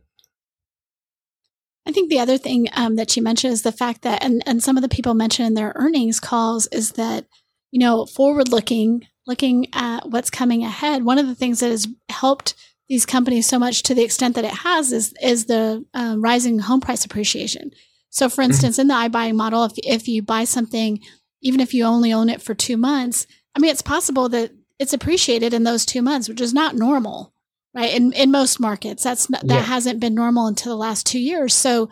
I 1.86 1.92
think 1.92 2.10
the 2.10 2.20
other 2.20 2.38
thing 2.38 2.68
um, 2.74 2.96
that 2.96 3.18
you 3.18 3.22
mentioned 3.22 3.52
is 3.52 3.64
the 3.64 3.72
fact 3.72 4.04
that, 4.04 4.24
and, 4.24 4.42
and 4.46 4.64
some 4.64 4.78
of 4.78 4.84
the 4.84 4.90
people 4.90 5.16
mentioned 5.16 5.48
in 5.48 5.54
their 5.56 5.74
earnings 5.76 6.20
calls, 6.20 6.68
is 6.68 6.92
that, 6.92 7.26
you 7.72 7.80
know, 7.80 8.06
forward 8.06 8.50
looking, 8.50 9.08
looking 9.28 9.68
at 9.74 10.10
what's 10.10 10.30
coming 10.30 10.64
ahead, 10.64 11.04
one 11.04 11.18
of 11.18 11.28
the 11.28 11.36
things 11.36 11.60
that 11.60 11.72
has 11.72 11.88
helped 12.10 12.54
these 12.88 13.06
companies 13.06 13.50
so 13.50 13.60
much 13.60 13.84
to 13.84 13.96
the 13.96 14.04
extent 14.04 14.36
that 14.36 14.46
it 14.46 14.54
has 14.54 14.94
is, 14.94 15.14
is 15.22 15.46
the 15.46 15.84
um, 15.94 16.22
rising 16.22 16.60
home 16.60 16.80
price 16.80 17.04
appreciation. 17.04 17.72
So, 18.14 18.30
for 18.30 18.44
mm-hmm. 18.44 18.52
instance, 18.52 18.78
in 18.78 18.88
the 18.88 18.94
iBuying 18.94 19.34
model, 19.34 19.64
if, 19.64 19.72
if 19.78 20.08
you 20.08 20.22
buy 20.22 20.44
something, 20.44 21.00
even 21.42 21.60
if 21.60 21.74
you 21.74 21.84
only 21.84 22.14
own 22.14 22.30
it 22.30 22.44
for 22.44 22.54
two 22.54 22.78
months, 22.78 23.26
I 23.56 23.60
mean, 23.60 23.72
it's 23.72 23.82
possible 23.82 24.30
that 24.30 24.52
it's 24.78 24.94
appreciated 24.94 25.52
in 25.52 25.64
those 25.64 25.84
two 25.84 26.04
months, 26.04 26.30
which 26.30 26.40
is 26.40 26.54
not 26.54 26.76
normal, 26.76 27.34
right? 27.74 27.92
In 27.92 28.14
in 28.14 28.30
most 28.30 28.60
markets, 28.60 29.04
that's 29.04 29.26
that 29.28 29.44
yeah. 29.44 29.62
hasn't 29.62 30.00
been 30.00 30.14
normal 30.14 30.46
until 30.46 30.72
the 30.72 30.78
last 30.78 31.08
two 31.08 31.20
years. 31.20 31.56
So 31.56 31.90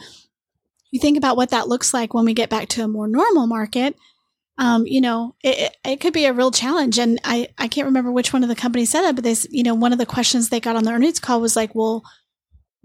you 0.92 1.00
think 1.00 1.18
about 1.18 1.38
what 1.38 1.50
that 1.50 1.68
looks 1.68 1.92
like 1.92 2.14
when 2.14 2.26
we 2.26 2.36
get 2.36 2.52
back 2.52 2.68
to 2.70 2.84
a 2.84 2.88
more 2.88 3.08
normal 3.08 3.48
market. 3.48 3.96
Um, 4.60 4.86
you 4.86 5.02
know, 5.02 5.36
it, 5.42 5.76
it 5.84 6.02
could 6.02 6.14
be 6.14 6.26
a 6.26 6.34
real 6.34 6.52
challenge. 6.52 7.00
And 7.00 7.20
I, 7.24 7.48
I 7.58 7.68
can't 7.68 7.88
remember 7.88 8.12
which 8.12 8.32
one 8.32 8.44
of 8.44 8.50
the 8.50 8.56
companies 8.56 8.92
said 8.92 9.02
that, 9.02 9.16
but 9.16 9.24
they, 9.24 9.36
you 9.50 9.64
know, 9.64 9.74
one 9.74 9.92
of 9.92 9.98
the 9.98 10.06
questions 10.06 10.50
they 10.50 10.60
got 10.60 10.76
on 10.76 10.84
the 10.84 10.92
earnings 10.92 11.20
call 11.20 11.42
was 11.42 11.56
like, 11.56 11.74
well, 11.74 12.04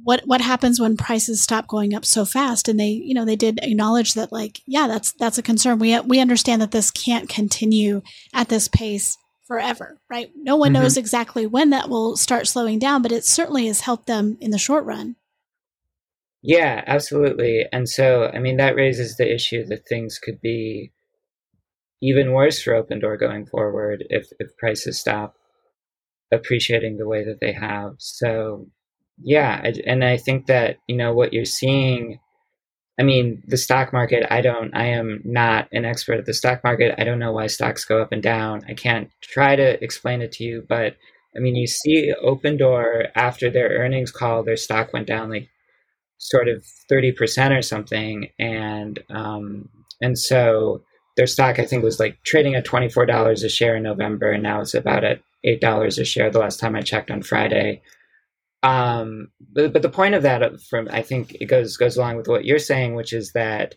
what 0.03 0.23
what 0.27 0.41
happens 0.41 0.81
when 0.81 0.97
prices 0.97 1.43
stop 1.43 1.67
going 1.67 1.95
up 1.95 2.05
so 2.05 2.25
fast? 2.25 2.69
And 2.69 2.79
they 2.79 2.89
you 2.89 3.15
know 3.15 3.25
they 3.25 3.37
did 3.37 3.59
acknowledge 3.63 4.15
that 4.15 4.33
like 4.33 4.61
yeah 4.67 4.87
that's 4.87 5.13
that's 5.13 5.39
a 5.39 5.43
concern. 5.43 5.79
We 5.79 5.99
we 6.01 6.21
understand 6.21 6.63
that 6.63 6.71
this 6.71 6.91
can't 6.91 7.29
continue 7.29 8.03
at 8.35 8.49
this 8.49 8.69
pace 8.69 9.17
forever 9.47 9.99
right? 10.11 10.31
No 10.35 10.57
one 10.57 10.73
mm-hmm. 10.73 10.83
knows 10.83 10.97
exactly 10.97 11.47
when 11.47 11.71
that 11.71 11.89
will 11.89 12.17
start 12.17 12.47
slowing 12.47 12.79
down 12.79 13.03
but 13.03 13.13
it 13.13 13.25
certainly 13.25 13.67
has 13.67 13.83
helped 13.83 14.07
them 14.07 14.37
in 14.41 14.51
the 14.51 14.59
short 14.59 14.85
run. 14.85 15.17
Yeah 16.43 16.83
absolutely. 16.87 17.67
And 17.73 17.89
so 17.89 18.31
i 18.35 18.39
mean 18.39 18.57
that 18.57 18.77
raises 18.77 19.17
the 19.17 19.33
issue 19.33 19.65
that 19.67 19.89
things 19.89 20.19
could 20.19 20.41
be 20.41 20.93
even 22.03 22.33
worse 22.33 22.61
for 22.63 22.73
Opendoor 22.73 23.19
going 23.19 23.47
forward 23.47 24.05
if 24.11 24.29
if 24.39 24.57
prices 24.59 25.01
stop 25.01 25.37
appreciating 26.33 26.97
the 26.97 27.09
way 27.09 27.25
that 27.25 27.41
they 27.41 27.53
have. 27.53 27.95
So 27.99 28.69
yeah, 29.23 29.71
and 29.87 30.05
I 30.05 30.17
think 30.17 30.47
that 30.47 30.79
you 30.87 30.97
know 30.97 31.15
what 31.15 31.33
you're 31.33 31.45
seeing. 31.45 32.21
I 32.99 33.03
mean, 33.03 33.43
the 33.47 33.59
stock 33.59 33.93
market. 33.93 34.27
I 34.31 34.41
don't. 34.41 34.75
I 34.75 34.87
am 34.87 35.21
not 35.25 35.69
an 35.73 35.85
expert 35.85 36.19
at 36.19 36.27
the 36.27 36.35
stock 36.35 36.65
market. 36.65 36.95
I 36.99 37.05
don't 37.05 37.19
know 37.19 37.33
why 37.33 37.47
stocks 37.47 37.85
go 37.85 38.01
up 38.01 38.13
and 38.13 38.23
down. 38.23 38.63
I 38.69 38.75
can't 38.75 39.11
try 39.23 39.57
to 39.57 39.83
explain 39.83 40.23
it 40.23 40.33
to 40.33 40.45
you, 40.45 40.65
but 40.69 40.97
I 41.37 41.41
mean, 41.41 41.57
you 41.57 41.67
see 41.67 42.13
Opendoor 42.25 43.09
after 43.15 43.51
their 43.51 43.69
earnings 43.69 44.11
call, 44.11 44.43
their 44.43 44.57
stock 44.57 44.93
went 44.93 45.07
down 45.07 45.31
like 45.31 45.49
sort 46.19 46.49
of 46.49 46.65
thirty 46.89 47.13
percent 47.13 47.53
or 47.53 47.63
something, 47.63 48.31
and 48.39 48.99
um, 49.11 49.69
and 50.01 50.19
so 50.19 50.83
their 51.17 51.27
stock 51.27 51.59
I 51.59 51.67
think 51.67 51.83
was 51.83 52.01
like 52.01 52.23
trading 52.25 52.55
at 52.55 52.65
twenty 52.65 52.89
four 52.89 53.07
dollars 53.07 53.43
a 53.43 53.49
share 53.49 53.77
in 53.77 53.83
November, 53.83 54.31
and 54.31 54.43
now 54.43 54.61
it's 54.61 54.75
about 54.75 55.05
at 55.05 55.21
eight 55.45 55.61
dollars 55.61 55.99
a 55.99 56.05
share. 56.05 56.31
The 56.31 56.39
last 56.39 56.59
time 56.61 56.77
I 56.77 56.81
checked 56.81 57.11
on 57.11 57.23
Friday. 57.23 57.83
Um, 58.67 59.29
but, 59.53 59.73
but 59.73 59.83
the 59.83 59.89
point 59.89 60.17
of 60.17 60.25
that, 60.25 60.43
uh, 60.43 60.51
from 60.69 60.89
I 60.91 61.01
think 61.03 61.37
it 61.41 61.47
goes 61.47 61.77
goes 61.77 61.97
along 61.97 62.17
with 62.17 62.27
what 62.27 62.45
you're 62.45 62.59
saying, 62.59 62.97
which 62.97 63.13
is 63.13 63.33
that 63.33 63.77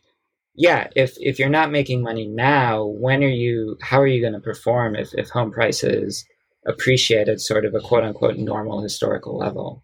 yeah, 0.55 0.87
if 0.95 1.13
if 1.19 1.37
you're 1.37 1.47
not 1.47 1.71
making 1.71 2.01
money 2.01 2.27
now, 2.27 2.85
when 2.85 3.23
are 3.23 3.27
you? 3.27 3.77
How 3.81 4.01
are 4.01 4.07
you 4.07 4.19
going 4.19 4.33
to 4.33 4.39
perform 4.39 4.95
if 4.95 5.13
if 5.13 5.29
home 5.29 5.51
prices 5.51 6.25
appreciate 6.65 7.29
at 7.29 7.39
sort 7.39 7.65
of 7.65 7.75
a 7.75 7.79
quote 7.79 8.03
unquote 8.03 8.37
normal 8.37 8.81
historical 8.81 9.37
level? 9.37 9.83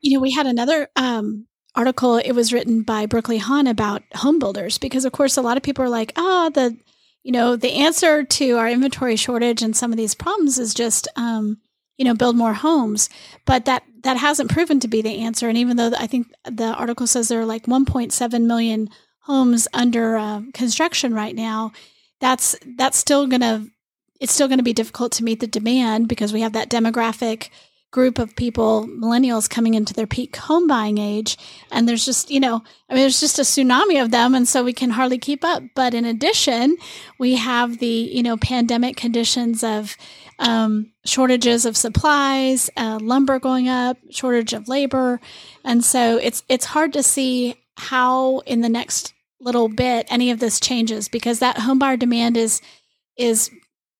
You 0.00 0.16
know, 0.16 0.20
we 0.20 0.32
had 0.32 0.48
another 0.48 0.88
um, 0.96 1.46
article. 1.76 2.16
It 2.16 2.32
was 2.32 2.52
written 2.52 2.82
by 2.82 3.06
Brooklee 3.06 3.38
Han 3.38 3.68
about 3.68 4.02
home 4.16 4.40
builders 4.40 4.76
because, 4.76 5.04
of 5.04 5.12
course, 5.12 5.36
a 5.36 5.42
lot 5.42 5.56
of 5.56 5.62
people 5.62 5.84
are 5.84 5.88
like, 5.88 6.12
"Ah, 6.16 6.46
oh, 6.46 6.50
the 6.50 6.76
you 7.22 7.30
know 7.30 7.54
the 7.54 7.74
answer 7.74 8.24
to 8.24 8.58
our 8.58 8.68
inventory 8.68 9.14
shortage 9.14 9.62
and 9.62 9.76
some 9.76 9.92
of 9.92 9.96
these 9.96 10.16
problems 10.16 10.58
is 10.58 10.74
just." 10.74 11.06
Um, 11.14 11.58
you 11.96 12.04
know 12.04 12.14
build 12.14 12.36
more 12.36 12.54
homes 12.54 13.08
but 13.44 13.64
that 13.64 13.82
that 14.02 14.16
hasn't 14.16 14.50
proven 14.50 14.80
to 14.80 14.88
be 14.88 15.00
the 15.00 15.18
answer. 15.18 15.48
And 15.48 15.56
even 15.58 15.76
though 15.76 15.92
i 15.98 16.06
think 16.06 16.32
the 16.44 16.74
article 16.74 17.06
says 17.06 17.28
there 17.28 17.40
are 17.40 17.46
like 17.46 17.66
1.7 17.66 18.44
million 18.44 18.88
homes 19.20 19.68
under 19.72 20.16
uh, 20.16 20.42
construction 20.52 21.14
right 21.14 21.34
now 21.34 21.72
that's 22.20 22.56
that's 22.76 22.98
still 22.98 23.26
going 23.26 23.40
to 23.40 23.66
it's 24.20 24.32
still 24.32 24.46
going 24.46 24.58
to 24.58 24.64
be 24.64 24.72
difficult 24.72 25.10
to 25.12 25.24
meet 25.24 25.40
the 25.40 25.46
demand 25.48 26.08
because 26.08 26.32
we 26.32 26.42
have 26.42 26.52
that 26.52 26.70
demographic 26.70 27.50
group 27.92 28.18
of 28.18 28.34
people 28.34 28.88
millennials 28.88 29.48
coming 29.48 29.74
into 29.74 29.94
their 29.94 30.06
peak 30.06 30.34
home 30.34 30.66
buying 30.66 30.98
age 30.98 31.36
and 31.70 31.86
there's 31.86 32.04
just 32.04 32.30
you 32.30 32.40
know 32.40 32.62
i 32.88 32.94
mean 32.94 33.02
there's 33.02 33.20
just 33.20 33.38
a 33.38 33.42
tsunami 33.42 34.02
of 34.02 34.10
them 34.10 34.34
and 34.34 34.48
so 34.48 34.64
we 34.64 34.72
can 34.72 34.90
hardly 34.90 35.18
keep 35.18 35.44
up. 35.44 35.62
But 35.74 35.94
in 35.94 36.04
addition 36.04 36.76
we 37.18 37.36
have 37.36 37.78
the 37.78 37.86
you 37.86 38.22
know 38.22 38.36
pandemic 38.36 38.96
conditions 38.96 39.62
of 39.62 39.96
um, 40.38 40.92
shortages 41.04 41.64
of 41.64 41.76
supplies, 41.76 42.68
uh, 42.76 42.98
lumber 43.00 43.38
going 43.38 43.68
up, 43.68 43.96
shortage 44.10 44.52
of 44.52 44.68
labor, 44.68 45.20
and 45.64 45.84
so 45.84 46.18
it's 46.18 46.42
it's 46.48 46.66
hard 46.66 46.92
to 46.94 47.02
see 47.02 47.54
how 47.76 48.40
in 48.40 48.60
the 48.60 48.68
next 48.68 49.14
little 49.40 49.68
bit 49.68 50.06
any 50.08 50.30
of 50.30 50.40
this 50.40 50.60
changes 50.60 51.08
because 51.08 51.38
that 51.38 51.56
homebuyer 51.56 51.98
demand 51.98 52.36
is 52.36 52.60
is 53.16 53.50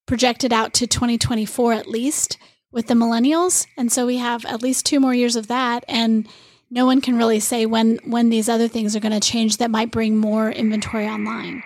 projected 0.06 0.52
out 0.52 0.72
to 0.74 0.86
2024 0.86 1.72
at 1.72 1.88
least 1.88 2.38
with 2.72 2.86
the 2.86 2.94
millennials, 2.94 3.66
and 3.76 3.92
so 3.92 4.06
we 4.06 4.16
have 4.16 4.44
at 4.46 4.62
least 4.62 4.86
two 4.86 4.98
more 4.98 5.14
years 5.14 5.36
of 5.36 5.46
that 5.48 5.84
and 5.88 6.28
no 6.72 6.86
one 6.86 7.02
can 7.02 7.16
really 7.16 7.38
say 7.38 7.66
when 7.66 7.98
when 8.04 8.30
these 8.30 8.48
other 8.48 8.66
things 8.66 8.96
are 8.96 9.00
going 9.00 9.12
to 9.12 9.20
change 9.20 9.58
that 9.58 9.70
might 9.70 9.90
bring 9.90 10.16
more 10.16 10.50
inventory 10.50 11.06
online. 11.06 11.62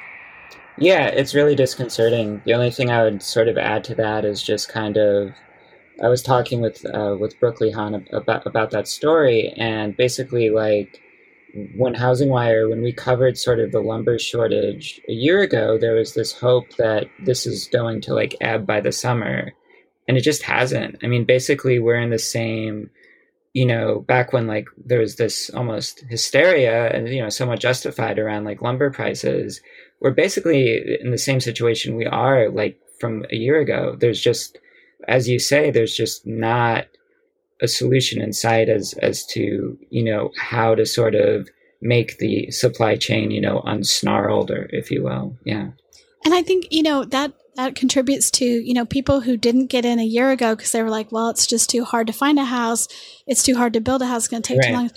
Yeah, 0.78 1.06
it's 1.06 1.34
really 1.34 1.54
disconcerting. 1.54 2.42
The 2.44 2.52
only 2.52 2.70
thing 2.70 2.90
I 2.90 3.04
would 3.04 3.22
sort 3.22 3.48
of 3.48 3.56
add 3.56 3.84
to 3.84 3.94
that 3.94 4.24
is 4.24 4.42
just 4.42 4.68
kind 4.68 4.96
of 4.96 5.32
I 6.02 6.08
was 6.08 6.22
talking 6.22 6.60
with 6.60 6.84
uh, 6.84 7.16
with 7.18 7.38
Brooklee 7.40 7.72
Han 7.72 8.06
about 8.12 8.46
about 8.46 8.72
that 8.72 8.88
story, 8.88 9.54
and 9.56 9.96
basically 9.96 10.50
like 10.50 11.00
when 11.76 11.94
Housing 11.94 12.28
Wire, 12.28 12.68
when 12.68 12.82
we 12.82 12.92
covered 12.92 13.38
sort 13.38 13.60
of 13.60 13.72
the 13.72 13.80
lumber 13.80 14.18
shortage 14.18 15.00
a 15.08 15.12
year 15.12 15.40
ago, 15.40 15.78
there 15.78 15.94
was 15.94 16.12
this 16.12 16.32
hope 16.32 16.76
that 16.76 17.06
this 17.24 17.46
is 17.46 17.68
going 17.68 18.02
to 18.02 18.12
like 18.12 18.36
ebb 18.42 18.66
by 18.66 18.80
the 18.80 18.92
summer, 18.92 19.52
and 20.08 20.16
it 20.16 20.22
just 20.22 20.42
hasn't. 20.42 20.98
I 21.02 21.06
mean, 21.06 21.24
basically, 21.24 21.78
we're 21.78 22.00
in 22.00 22.10
the 22.10 22.18
same 22.18 22.90
you 23.56 23.64
know, 23.64 24.00
back 24.00 24.34
when 24.34 24.46
like 24.46 24.68
there 24.76 25.00
was 25.00 25.16
this 25.16 25.48
almost 25.54 26.04
hysteria 26.10 26.90
and 26.90 27.08
you 27.08 27.22
know 27.22 27.30
somewhat 27.30 27.58
justified 27.58 28.18
around 28.18 28.44
like 28.44 28.60
lumber 28.60 28.90
prices, 28.90 29.62
we're 30.00 30.10
basically 30.10 30.98
in 31.00 31.10
the 31.10 31.16
same 31.16 31.40
situation 31.40 31.96
we 31.96 32.04
are 32.04 32.50
like 32.50 32.78
from 33.00 33.24
a 33.32 33.36
year 33.36 33.58
ago. 33.58 33.96
There's 33.98 34.20
just, 34.20 34.58
as 35.08 35.26
you 35.26 35.38
say, 35.38 35.70
there's 35.70 35.96
just 35.96 36.26
not 36.26 36.86
a 37.62 37.66
solution 37.66 38.20
in 38.20 38.34
sight 38.34 38.68
as 38.68 38.92
as 39.00 39.24
to 39.28 39.78
you 39.88 40.04
know 40.04 40.32
how 40.38 40.74
to 40.74 40.84
sort 40.84 41.14
of 41.14 41.48
make 41.80 42.18
the 42.18 42.50
supply 42.50 42.94
chain 42.94 43.30
you 43.30 43.40
know 43.40 43.62
unsnarled 43.66 44.50
or 44.50 44.68
if 44.70 44.90
you 44.90 45.02
will 45.02 45.34
yeah 45.44 45.68
and 46.26 46.34
i 46.34 46.42
think 46.42 46.66
you 46.70 46.82
know 46.82 47.04
that 47.04 47.32
that 47.56 47.74
contributes 47.74 48.30
to 48.30 48.44
you 48.44 48.74
know 48.74 48.84
people 48.84 49.20
who 49.20 49.36
didn't 49.36 49.66
get 49.66 49.84
in 49.84 49.98
a 49.98 50.04
year 50.04 50.30
ago 50.30 50.54
because 50.54 50.72
they 50.72 50.82
were 50.82 50.90
like 50.90 51.10
well 51.12 51.28
it's 51.28 51.46
just 51.46 51.70
too 51.70 51.84
hard 51.84 52.06
to 52.06 52.12
find 52.12 52.38
a 52.38 52.44
house 52.44 52.88
it's 53.26 53.42
too 53.42 53.56
hard 53.56 53.72
to 53.72 53.80
build 53.80 54.02
a 54.02 54.06
house 54.06 54.24
it's 54.24 54.28
going 54.28 54.42
to 54.42 54.48
take 54.48 54.58
right. 54.58 54.68
too 54.68 54.74
long 54.74 54.90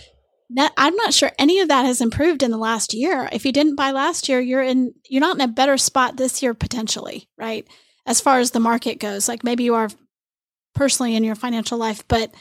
that, 0.51 0.73
I'm 0.77 0.95
not 0.95 1.13
sure 1.13 1.31
any 1.37 1.59
of 1.59 1.67
that 1.67 1.85
has 1.85 2.01
improved 2.01 2.41
in 2.41 2.51
the 2.51 2.57
last 2.57 2.93
year. 2.93 3.29
If 3.31 3.45
you 3.45 3.51
didn't 3.51 3.75
buy 3.75 3.91
last 3.91 4.27
year, 4.27 4.39
you're 4.39 4.63
in 4.63 4.93
you're 5.07 5.21
not 5.21 5.35
in 5.35 5.41
a 5.41 5.47
better 5.47 5.77
spot 5.77 6.17
this 6.17 6.41
year 6.41 6.53
potentially, 6.53 7.29
right? 7.37 7.67
As 8.05 8.19
far 8.19 8.39
as 8.39 8.51
the 8.51 8.59
market 8.59 8.99
goes, 8.99 9.27
like 9.27 9.43
maybe 9.43 9.63
you 9.63 9.75
are 9.75 9.89
personally 10.73 11.15
in 11.15 11.23
your 11.23 11.35
financial 11.35 11.77
life, 11.77 12.03
but 12.07 12.33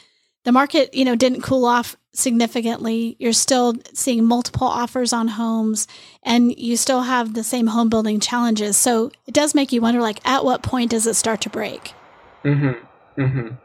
the 0.49 0.53
market, 0.53 0.95
you 0.95 1.05
know, 1.05 1.15
didn't 1.15 1.43
cool 1.43 1.63
off 1.63 1.95
significantly. 2.11 3.15
You're 3.19 3.33
still 3.33 3.75
seeing 3.93 4.25
multiple 4.25 4.65
offers 4.65 5.13
on 5.13 5.27
homes 5.27 5.87
and 6.23 6.57
you 6.57 6.75
still 6.75 7.03
have 7.03 7.35
the 7.35 7.43
same 7.43 7.67
home 7.67 7.87
building 7.87 8.19
challenges. 8.19 8.75
So 8.75 9.11
it 9.27 9.35
does 9.35 9.53
make 9.53 9.71
you 9.71 9.79
wonder 9.79 10.01
like 10.01 10.27
at 10.27 10.43
what 10.43 10.63
point 10.63 10.89
does 10.89 11.05
it 11.05 11.13
start 11.13 11.41
to 11.41 11.51
break? 11.51 11.93
Mhm. 12.43 12.77
Mhm. 13.15 13.59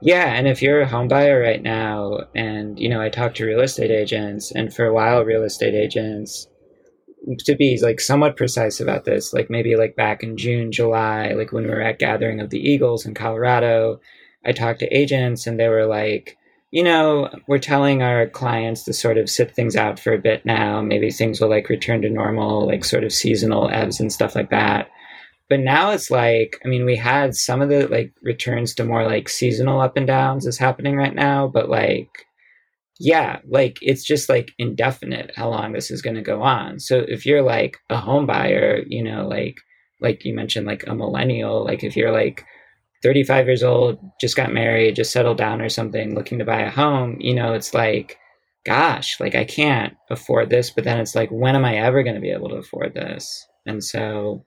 Yeah, 0.00 0.32
and 0.32 0.46
if 0.46 0.62
you're 0.62 0.82
a 0.82 0.86
home 0.86 1.08
buyer 1.08 1.40
right 1.40 1.60
now, 1.60 2.20
and 2.32 2.78
you 2.78 2.88
know, 2.88 3.00
I 3.00 3.08
talk 3.08 3.34
to 3.34 3.44
real 3.44 3.60
estate 3.60 3.90
agents, 3.90 4.52
and 4.52 4.72
for 4.72 4.86
a 4.86 4.94
while, 4.94 5.24
real 5.24 5.42
estate 5.42 5.74
agents, 5.74 6.46
to 7.40 7.56
be 7.56 7.76
like 7.82 7.98
somewhat 8.00 8.36
precise 8.36 8.78
about 8.78 9.04
this, 9.04 9.32
like 9.32 9.50
maybe 9.50 9.74
like 9.74 9.96
back 9.96 10.22
in 10.22 10.36
June, 10.36 10.70
July, 10.70 11.32
like 11.32 11.50
when 11.50 11.64
we 11.64 11.70
were 11.70 11.82
at 11.82 11.98
Gathering 11.98 12.38
of 12.38 12.50
the 12.50 12.60
Eagles 12.60 13.04
in 13.04 13.14
Colorado, 13.14 14.00
I 14.44 14.52
talked 14.52 14.80
to 14.80 14.96
agents, 14.96 15.46
and 15.46 15.58
they 15.58 15.68
were 15.68 15.86
like, 15.86 16.36
you 16.70 16.82
know, 16.82 17.28
we're 17.48 17.58
telling 17.58 18.02
our 18.02 18.28
clients 18.28 18.84
to 18.84 18.92
sort 18.92 19.18
of 19.18 19.28
sit 19.28 19.54
things 19.54 19.76
out 19.76 19.98
for 19.98 20.12
a 20.12 20.18
bit 20.18 20.46
now. 20.46 20.80
Maybe 20.82 21.10
things 21.10 21.40
will 21.40 21.50
like 21.50 21.68
return 21.68 22.02
to 22.02 22.10
normal, 22.10 22.66
like 22.66 22.84
sort 22.84 23.04
of 23.04 23.12
seasonal 23.12 23.68
ebbs 23.70 24.00
and 24.00 24.12
stuff 24.12 24.34
like 24.34 24.50
that 24.50 24.88
but 25.50 25.60
now 25.60 25.90
it's 25.90 26.10
like 26.10 26.58
i 26.64 26.68
mean 26.68 26.86
we 26.86 26.96
had 26.96 27.34
some 27.34 27.60
of 27.60 27.68
the 27.68 27.86
like 27.88 28.14
returns 28.22 28.74
to 28.74 28.84
more 28.84 29.04
like 29.04 29.28
seasonal 29.28 29.80
up 29.80 29.98
and 29.98 30.06
downs 30.06 30.46
is 30.46 30.56
happening 30.56 30.96
right 30.96 31.14
now 31.14 31.46
but 31.46 31.68
like 31.68 32.08
yeah 32.98 33.40
like 33.46 33.76
it's 33.82 34.04
just 34.04 34.30
like 34.30 34.52
indefinite 34.58 35.32
how 35.36 35.50
long 35.50 35.72
this 35.72 35.90
is 35.90 36.00
going 36.00 36.16
to 36.16 36.22
go 36.22 36.42
on 36.42 36.78
so 36.80 37.04
if 37.08 37.26
you're 37.26 37.42
like 37.42 37.76
a 37.90 37.98
home 37.98 38.24
buyer 38.24 38.80
you 38.86 39.02
know 39.02 39.26
like 39.26 39.56
like 40.00 40.24
you 40.24 40.32
mentioned 40.32 40.66
like 40.66 40.86
a 40.86 40.94
millennial 40.94 41.64
like 41.64 41.84
if 41.84 41.96
you're 41.96 42.12
like 42.12 42.44
35 43.02 43.46
years 43.46 43.62
old 43.62 43.98
just 44.20 44.36
got 44.36 44.52
married 44.52 44.96
just 44.96 45.12
settled 45.12 45.38
down 45.38 45.60
or 45.60 45.68
something 45.68 46.14
looking 46.14 46.38
to 46.38 46.44
buy 46.44 46.60
a 46.60 46.70
home 46.70 47.16
you 47.20 47.34
know 47.34 47.54
it's 47.54 47.74
like 47.74 48.18
gosh 48.66 49.18
like 49.20 49.34
i 49.34 49.44
can't 49.44 49.94
afford 50.10 50.50
this 50.50 50.70
but 50.70 50.84
then 50.84 50.98
it's 50.98 51.14
like 51.14 51.30
when 51.30 51.56
am 51.56 51.64
i 51.64 51.76
ever 51.76 52.02
going 52.02 52.14
to 52.14 52.20
be 52.20 52.30
able 52.30 52.48
to 52.48 52.56
afford 52.56 52.94
this? 52.94 53.46
And 53.66 53.82
so 53.82 54.44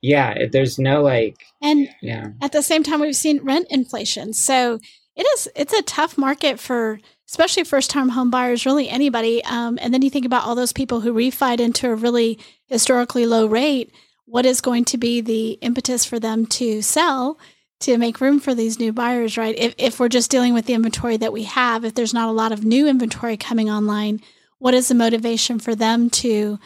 yeah 0.00 0.46
there's 0.50 0.78
no 0.78 1.02
like 1.02 1.36
and 1.62 1.88
yeah. 2.02 2.30
at 2.40 2.52
the 2.52 2.62
same 2.62 2.82
time 2.82 3.00
we've 3.00 3.16
seen 3.16 3.42
rent 3.42 3.66
inflation. 3.70 4.32
So 4.32 4.78
it 5.16 5.22
is 5.34 5.48
it's 5.54 5.72
a 5.72 5.82
tough 5.82 6.18
market 6.18 6.58
for 6.58 6.98
especially 7.28 7.64
first 7.64 7.90
time 7.90 8.10
home 8.10 8.30
buyers 8.30 8.66
really 8.66 8.88
anybody 8.88 9.44
um, 9.44 9.78
and 9.80 9.94
then 9.94 10.02
you 10.02 10.10
think 10.10 10.26
about 10.26 10.44
all 10.44 10.54
those 10.54 10.72
people 10.72 11.00
who 11.00 11.14
refied 11.14 11.60
into 11.60 11.88
a 11.88 11.94
really 11.94 12.38
historically 12.66 13.26
low 13.26 13.46
rate 13.46 13.92
what 14.26 14.46
is 14.46 14.60
going 14.60 14.84
to 14.86 14.98
be 14.98 15.20
the 15.20 15.52
impetus 15.60 16.04
for 16.04 16.18
them 16.18 16.46
to 16.46 16.82
sell 16.82 17.38
to 17.80 17.98
make 17.98 18.20
room 18.20 18.38
for 18.38 18.54
these 18.54 18.78
new 18.78 18.92
buyers, 18.92 19.36
right? 19.36 19.56
If, 19.58 19.74
if 19.76 19.98
we're 19.98 20.08
just 20.08 20.30
dealing 20.30 20.54
with 20.54 20.66
the 20.66 20.74
inventory 20.74 21.16
that 21.16 21.32
we 21.32 21.44
have, 21.44 21.84
if 21.84 21.94
there's 21.94 22.14
not 22.14 22.28
a 22.28 22.32
lot 22.32 22.52
of 22.52 22.64
new 22.64 22.86
inventory 22.86 23.36
coming 23.36 23.68
online, 23.68 24.20
what 24.58 24.74
is 24.74 24.88
the 24.88 24.94
motivation 24.94 25.58
for 25.58 25.74
them 25.74 26.08
to, 26.08 26.58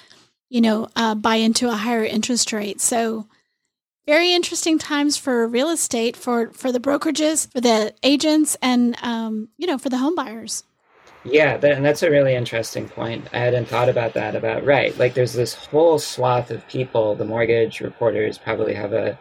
you 0.51 0.61
know, 0.61 0.89
uh, 0.95 1.15
buy 1.15 1.37
into 1.37 1.69
a 1.69 1.77
higher 1.77 2.05
interest 2.05 2.53
rate? 2.53 2.81
So, 2.81 3.27
very 4.07 4.33
interesting 4.33 4.79
times 4.79 5.17
for 5.17 5.49
real 5.49 5.69
estate 5.71 6.17
for 6.17 6.53
for 6.53 6.71
the 6.71 6.79
brokerages, 6.79 7.51
for 7.51 7.61
the 7.61 7.93
agents, 8.05 8.57
and 8.63 8.97
um, 9.03 9.49
you 9.57 9.67
know, 9.67 9.79
for 9.79 9.89
the 9.89 9.99
home 9.99 10.15
buyers. 10.15 10.63
Yeah, 11.29 11.57
that, 11.57 11.73
and 11.73 11.85
that's 11.85 12.03
a 12.03 12.11
really 12.11 12.35
interesting 12.35 12.89
point. 12.89 13.29
I 13.33 13.39
hadn't 13.39 13.67
thought 13.69 13.89
about 13.89 14.15
that. 14.15 14.37
About 14.37 14.65
right, 14.65 14.97
like 14.97 15.15
there's 15.15 15.33
this 15.33 15.55
whole 15.55 15.99
swath 15.99 16.51
of 16.51 16.67
people. 16.69 17.15
The 17.17 17.25
mortgage 17.25 17.81
reporters 17.81 18.39
probably 18.39 18.75
have 18.75 18.93
a 18.93 19.19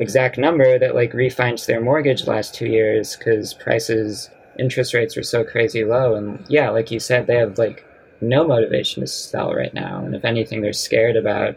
exact 0.00 0.38
number 0.38 0.78
that 0.78 0.94
like 0.94 1.12
refinanced 1.12 1.66
their 1.66 1.80
mortgage 1.80 2.26
last 2.26 2.54
two 2.54 2.66
years 2.66 3.16
because 3.16 3.54
prices, 3.54 4.30
interest 4.58 4.94
rates 4.94 5.16
were 5.16 5.22
so 5.22 5.42
crazy 5.42 5.84
low. 5.84 6.14
And 6.14 6.44
yeah, 6.48 6.70
like 6.70 6.90
you 6.90 7.00
said, 7.00 7.26
they 7.26 7.36
have 7.36 7.58
like 7.58 7.84
no 8.20 8.46
motivation 8.46 9.00
to 9.00 9.06
sell 9.06 9.54
right 9.54 9.72
now. 9.72 10.04
And 10.04 10.14
if 10.14 10.24
anything, 10.24 10.60
they're 10.60 10.72
scared 10.72 11.16
about, 11.16 11.56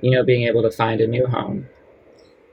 you 0.00 0.10
know, 0.10 0.24
being 0.24 0.46
able 0.46 0.62
to 0.62 0.70
find 0.70 1.00
a 1.00 1.06
new 1.06 1.26
home. 1.26 1.68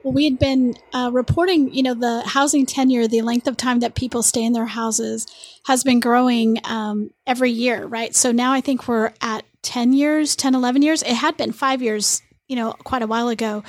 Well, 0.04 0.14
we 0.14 0.26
had 0.26 0.38
been 0.38 0.76
uh, 0.94 1.12
reporting, 1.14 1.74
you 1.74 1.82
know, 1.82 1.94
the 1.94 2.24
housing 2.26 2.66
tenure, 2.66 3.08
the 3.08 3.22
length 3.22 3.48
of 3.48 3.56
time 3.56 3.80
that 3.80 3.96
people 3.96 4.22
stay 4.22 4.44
in 4.44 4.52
their 4.52 4.66
houses 4.66 5.26
has 5.66 5.84
been 5.84 6.02
growing 6.02 6.60
um, 6.66 7.12
every 7.26 7.52
year, 7.52 7.86
right? 7.86 8.14
So 8.14 8.34
now 8.34 8.52
I 8.52 8.60
think 8.60 8.88
we're 8.88 9.14
at 9.22 9.46
10 9.62 9.94
years, 9.94 10.36
10, 10.36 10.56
11 10.56 10.82
years. 10.82 11.04
It 11.04 11.14
had 11.14 11.38
been 11.38 11.54
five 11.54 11.82
years, 11.82 12.22
you 12.50 12.58
know, 12.58 12.74
quite 12.84 13.02
a 13.02 13.08
while 13.08 13.30
ago. 13.30 13.64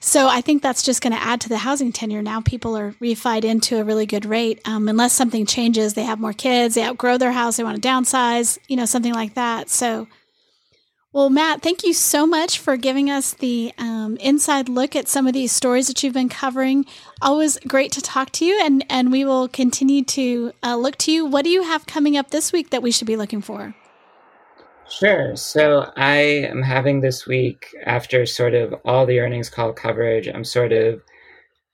So 0.00 0.28
I 0.28 0.40
think 0.40 0.62
that's 0.62 0.82
just 0.82 1.02
going 1.02 1.14
to 1.14 1.22
add 1.22 1.40
to 1.42 1.48
the 1.50 1.58
housing 1.58 1.92
tenure. 1.92 2.22
Now 2.22 2.40
people 2.40 2.76
are 2.76 2.92
refied 2.92 3.44
into 3.44 3.78
a 3.78 3.84
really 3.84 4.06
good 4.06 4.24
rate. 4.24 4.60
Um, 4.66 4.88
unless 4.88 5.12
something 5.12 5.44
changes, 5.44 5.94
they 5.94 6.04
have 6.04 6.20
more 6.20 6.32
kids, 6.32 6.74
they 6.74 6.84
outgrow 6.84 7.18
their 7.18 7.32
house, 7.32 7.56
they 7.56 7.64
want 7.64 7.82
to 7.82 7.88
downsize, 7.88 8.58
you 8.68 8.76
know, 8.76 8.84
something 8.86 9.14
like 9.14 9.34
that. 9.34 9.70
So, 9.70 10.06
well, 11.14 11.30
Matt, 11.30 11.62
thank 11.62 11.84
you 11.84 11.92
so 11.92 12.26
much 12.26 12.58
for 12.58 12.76
giving 12.76 13.08
us 13.08 13.34
the 13.34 13.72
um, 13.78 14.16
inside 14.16 14.68
look 14.68 14.96
at 14.96 15.06
some 15.06 15.28
of 15.28 15.32
these 15.32 15.52
stories 15.52 15.86
that 15.86 16.02
you've 16.02 16.12
been 16.12 16.28
covering. 16.28 16.86
Always 17.22 17.56
great 17.68 17.92
to 17.92 18.02
talk 18.02 18.30
to 18.32 18.44
you, 18.44 18.60
and 18.60 18.84
and 18.90 19.12
we 19.12 19.24
will 19.24 19.46
continue 19.46 20.02
to 20.06 20.52
uh, 20.64 20.74
look 20.74 20.96
to 20.98 21.12
you. 21.12 21.24
What 21.24 21.44
do 21.44 21.50
you 21.50 21.62
have 21.62 21.86
coming 21.86 22.16
up 22.16 22.32
this 22.32 22.52
week 22.52 22.70
that 22.70 22.82
we 22.82 22.90
should 22.90 23.06
be 23.06 23.16
looking 23.16 23.42
for? 23.42 23.76
Sure. 24.90 25.36
So 25.36 25.92
I 25.96 26.16
am 26.16 26.62
having 26.62 27.00
this 27.00 27.28
week, 27.28 27.68
after 27.86 28.26
sort 28.26 28.54
of 28.54 28.74
all 28.84 29.06
the 29.06 29.20
earnings 29.20 29.48
call 29.48 29.72
coverage, 29.72 30.26
I'm 30.26 30.44
sort 30.44 30.72
of 30.72 31.00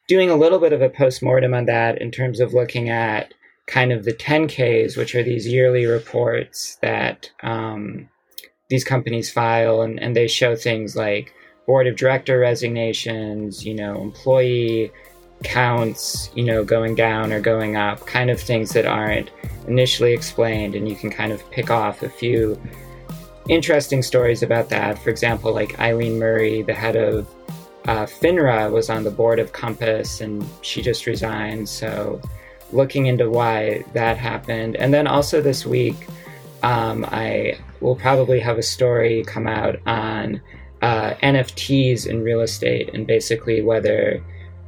doing 0.06 0.28
a 0.28 0.36
little 0.36 0.58
bit 0.58 0.74
of 0.74 0.82
a 0.82 0.90
postmortem 0.90 1.54
on 1.54 1.64
that 1.64 2.02
in 2.02 2.10
terms 2.10 2.40
of 2.40 2.52
looking 2.52 2.90
at 2.90 3.32
kind 3.66 3.90
of 3.90 4.04
the 4.04 4.12
10Ks, 4.12 4.98
which 4.98 5.14
are 5.14 5.22
these 5.22 5.46
yearly 5.46 5.86
reports 5.86 6.76
that 6.82 7.30
um, 7.42 8.10
these 8.70 8.84
companies 8.84 9.30
file, 9.30 9.82
and, 9.82 10.00
and 10.00 10.16
they 10.16 10.26
show 10.26 10.56
things 10.56 10.96
like 10.96 11.34
board 11.66 11.86
of 11.86 11.96
director 11.96 12.38
resignations, 12.38 13.66
you 13.66 13.74
know, 13.74 14.00
employee 14.00 14.90
counts, 15.44 16.30
you 16.34 16.44
know, 16.44 16.64
going 16.64 16.94
down 16.94 17.32
or 17.32 17.40
going 17.40 17.76
up, 17.76 18.06
kind 18.06 18.30
of 18.30 18.40
things 18.40 18.72
that 18.72 18.86
aren't 18.86 19.30
initially 19.66 20.12
explained, 20.12 20.74
and 20.74 20.88
you 20.88 20.96
can 20.96 21.10
kind 21.10 21.32
of 21.32 21.48
pick 21.50 21.70
off 21.70 22.02
a 22.02 22.08
few 22.08 22.60
interesting 23.48 24.02
stories 24.02 24.42
about 24.42 24.68
that. 24.68 24.98
For 24.98 25.10
example, 25.10 25.52
like 25.52 25.78
Eileen 25.80 26.18
Murray, 26.18 26.62
the 26.62 26.74
head 26.74 26.96
of 26.96 27.26
uh, 27.86 28.06
FINRA, 28.06 28.70
was 28.70 28.88
on 28.90 29.02
the 29.02 29.10
board 29.10 29.38
of 29.38 29.52
Compass 29.52 30.20
and 30.20 30.44
she 30.62 30.82
just 30.82 31.06
resigned. 31.06 31.68
So, 31.68 32.20
looking 32.72 33.06
into 33.06 33.28
why 33.28 33.84
that 33.94 34.16
happened. 34.16 34.76
And 34.76 34.94
then 34.94 35.08
also 35.08 35.40
this 35.40 35.66
week, 35.66 36.06
um, 36.62 37.04
I 37.10 37.58
will 37.80 37.96
probably 37.96 38.40
have 38.40 38.58
a 38.58 38.62
story 38.62 39.24
come 39.26 39.46
out 39.46 39.76
on 39.86 40.40
uh, 40.82 41.14
NFTs 41.22 42.06
in 42.06 42.22
real 42.22 42.40
estate 42.40 42.90
and 42.94 43.06
basically 43.06 43.62
whether 43.62 44.22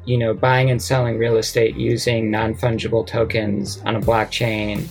you 0.04 0.18
know 0.18 0.34
buying 0.34 0.70
and 0.70 0.82
selling 0.82 1.16
real 1.18 1.36
estate 1.36 1.76
using 1.76 2.30
non-fungible 2.30 3.06
tokens 3.06 3.80
on 3.82 3.96
a 3.96 4.00
blockchain 4.00 4.86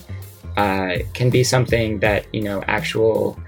uh, 0.56 0.98
can 1.14 1.30
be 1.30 1.44
something 1.44 1.98
that 2.00 2.26
you 2.34 2.42
know 2.42 2.62
actual 2.66 3.38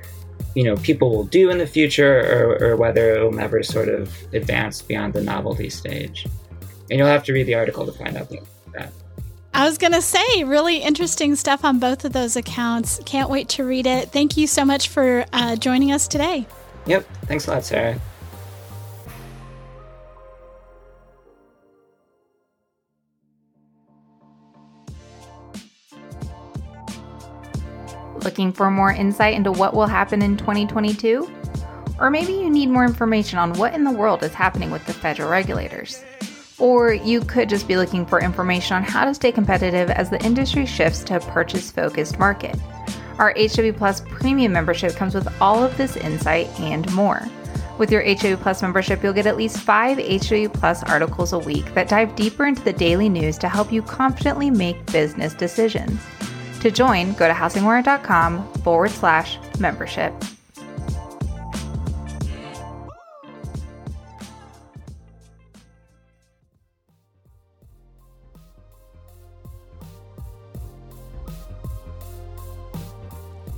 you 0.55 0.63
know 0.63 0.77
people 0.77 1.11
will 1.11 1.25
do 1.25 1.51
in 1.51 1.59
the 1.59 1.67
future 1.67 2.21
or, 2.21 2.71
or 2.71 2.77
whether 2.77 3.15
it'll 3.15 3.33
never 3.33 3.63
sort 3.63 3.89
of 3.89 4.13
advance 4.33 4.83
beyond 4.83 5.13
the 5.13 5.23
novelty 5.23 5.69
stage. 5.69 6.27
And 6.91 6.99
you'll 6.99 7.09
have 7.09 7.25
to 7.25 7.33
read 7.33 7.47
the 7.47 7.55
article 7.55 7.87
to 7.87 7.93
find 7.93 8.17
out 8.17 8.31
that 8.75 8.93
I 9.57 9.65
was 9.65 9.79
going 9.79 9.93
to 9.93 10.03
say, 10.03 10.43
really 10.43 10.79
interesting 10.79 11.37
stuff 11.37 11.65
on 11.65 11.79
both 11.79 12.05
of 12.05 12.13
those 12.13 12.35
accounts. 12.35 13.01
Can't 13.07 13.31
wait 13.31 13.49
to 13.51 13.65
read 13.65 13.87
it. 13.87 14.11
Thank 14.11 14.37
you 14.37 14.49
so 14.49 14.65
much 14.65 14.89
for 14.89 15.25
uh, 15.33 15.55
joining 15.55 15.93
us 15.93 16.09
today. 16.09 16.45
Yep. 16.87 17.07
Thanks 17.27 17.47
a 17.47 17.53
lot, 17.53 17.65
Sarah. 17.65 18.01
Looking 28.25 28.53
for 28.53 28.73
more 28.73 28.91
insight 28.91 29.35
into 29.35 29.53
what 29.53 29.73
will 29.73 29.87
happen 29.87 30.21
in 30.21 30.37
2022? 30.37 31.31
Or 32.01 32.11
maybe 32.11 32.33
you 32.33 32.51
need 32.51 32.71
more 32.71 32.85
information 32.85 33.39
on 33.39 33.53
what 33.53 33.73
in 33.73 33.85
the 33.85 33.93
world 33.93 34.25
is 34.25 34.35
happening 34.35 34.73
with 34.73 34.85
the 34.87 34.93
federal 34.93 35.31
regulators. 35.31 36.03
Or 36.59 36.93
you 36.93 37.21
could 37.21 37.49
just 37.49 37.67
be 37.67 37.77
looking 37.77 38.07
for 38.07 38.21
information 38.21 38.77
on 38.77 38.83
how 38.83 39.05
to 39.05 39.15
stay 39.15 39.33
competitive 39.33 39.91
as 39.91 40.11
the 40.11 40.23
industry 40.25 40.67
shifts 40.67 41.03
to 41.05 41.17
a 41.17 41.21
purchase 41.21 41.71
focused 41.71 42.19
market. 42.19 42.57
Our 43.19 43.35
HW 43.37 43.73
Plus 43.77 44.01
premium 44.01 44.53
membership 44.53 44.95
comes 44.95 45.15
with 45.15 45.29
all 45.41 45.63
of 45.63 45.77
this 45.77 45.97
insight 45.97 46.49
and 46.61 46.93
more. 46.95 47.23
With 47.79 47.91
your 47.91 48.03
HW 48.03 48.37
Plus 48.41 48.63
membership, 48.63 49.03
you'll 49.03 49.13
get 49.13 49.27
at 49.27 49.37
least 49.37 49.59
five 49.59 49.99
HW 49.99 50.49
Plus 50.49 50.83
articles 50.85 51.33
a 51.33 51.39
week 51.39 51.75
that 51.75 51.89
dive 51.89 52.15
deeper 52.15 52.47
into 52.47 52.63
the 52.63 52.73
daily 52.73 53.09
news 53.09 53.37
to 53.39 53.49
help 53.49 53.73
you 53.73 53.83
confidently 53.83 54.51
make 54.51 54.85
business 54.93 55.35
decisions. 55.35 56.01
To 56.61 56.71
join, 56.71 57.13
go 57.15 57.27
to 57.27 57.35
housingwire.com 57.35 58.53
forward 58.63 58.91
slash 58.91 59.39
membership. 59.59 60.15